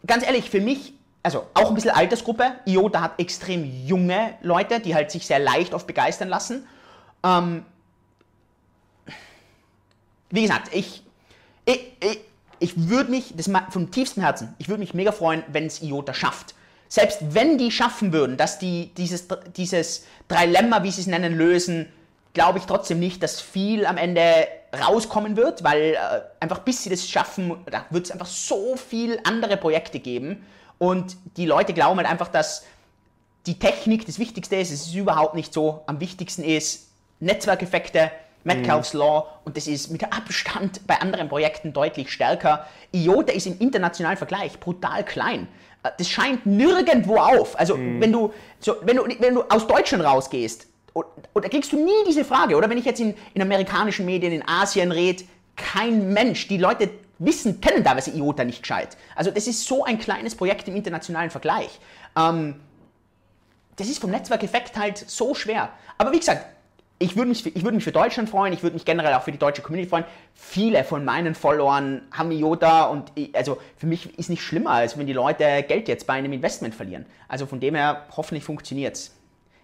[0.06, 4.94] ganz ehrlich, für mich, also auch ein bisschen Altersgruppe, IOTA hat extrem junge Leute, die
[4.94, 6.66] halt sich sehr leicht oft begeistern lassen.
[7.24, 7.64] Ähm,
[10.30, 11.02] wie gesagt, ich,
[11.64, 12.18] ich, ich,
[12.58, 16.14] ich würde mich, das vom tiefstem Herzen, ich würde mich mega freuen, wenn es IOTA
[16.14, 16.54] schafft.
[16.88, 21.86] Selbst wenn die schaffen würden, dass die dieses, dieses Trilemma, wie sie es nennen, lösen,
[22.32, 24.46] glaube ich trotzdem nicht, dass viel am Ende
[24.86, 29.18] rauskommen wird, weil äh, einfach bis sie das schaffen, da wird es einfach so viel
[29.24, 30.44] andere Projekte geben
[30.78, 32.64] und die Leute glauben halt einfach, dass
[33.46, 34.70] die Technik das Wichtigste ist.
[34.70, 35.82] Es ist überhaupt nicht so.
[35.86, 36.88] Am wichtigsten ist
[37.20, 38.10] Netzwerkeffekte,
[38.46, 39.00] Metcalfe's mhm.
[39.00, 42.66] Law und das ist mit Abstand bei anderen Projekten deutlich stärker.
[42.92, 45.48] IOTA ist im internationalen Vergleich brutal klein.
[45.98, 47.58] Das scheint nirgendwo auf.
[47.58, 48.00] Also mhm.
[48.00, 52.24] wenn, du, so, wenn, du, wenn du aus Deutschland rausgehst, oder kriegst du nie diese
[52.24, 55.24] Frage, oder wenn ich jetzt in, in amerikanischen Medien, in Asien rede,
[55.56, 56.88] kein Mensch, die Leute
[57.18, 58.96] wissen, kennen teilweise IOTA nicht gescheit.
[59.14, 61.80] Also das ist so ein kleines Projekt im internationalen Vergleich.
[62.16, 62.60] Ähm,
[63.76, 65.70] das ist vom Netzwerkeffekt halt so schwer.
[65.98, 66.46] Aber wie gesagt,
[66.98, 69.38] ich würde mich, würd mich für Deutschland freuen, ich würde mich generell auch für die
[69.38, 70.04] deutsche Community freuen.
[70.34, 74.96] Viele von meinen Followern haben IOTA und ich, also für mich ist nicht schlimmer, als
[74.96, 77.04] wenn die Leute Geld jetzt bei einem Investment verlieren.
[77.28, 79.14] Also von dem her, hoffentlich funktioniert es.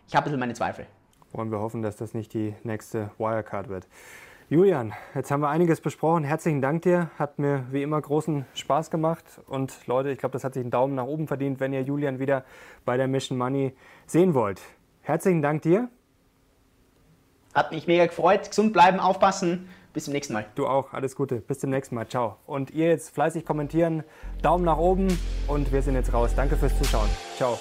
[0.08, 0.86] Ich habe ein bisschen meine Zweifel.
[1.32, 3.86] Wollen wir hoffen, dass das nicht die nächste Wirecard wird.
[4.50, 6.24] Julian, jetzt haben wir einiges besprochen.
[6.24, 7.10] Herzlichen Dank dir.
[7.18, 9.24] Hat mir wie immer großen Spaß gemacht.
[9.46, 12.18] Und Leute, ich glaube, das hat sich einen Daumen nach oben verdient, wenn ihr Julian
[12.18, 12.44] wieder
[12.84, 13.72] bei der Mission Money
[14.04, 14.60] sehen wollt.
[15.00, 15.88] Herzlichen Dank dir.
[17.54, 18.48] Hat mich mega gefreut.
[18.48, 19.68] Gesund bleiben, aufpassen.
[19.92, 20.46] Bis zum nächsten Mal.
[20.54, 20.92] Du auch.
[20.94, 21.36] Alles Gute.
[21.36, 22.08] Bis zum nächsten Mal.
[22.08, 22.36] Ciao.
[22.46, 24.04] Und ihr jetzt fleißig kommentieren.
[24.40, 25.08] Daumen nach oben.
[25.48, 26.32] Und wir sind jetzt raus.
[26.34, 27.08] Danke fürs Zuschauen.
[27.36, 27.58] Ciao.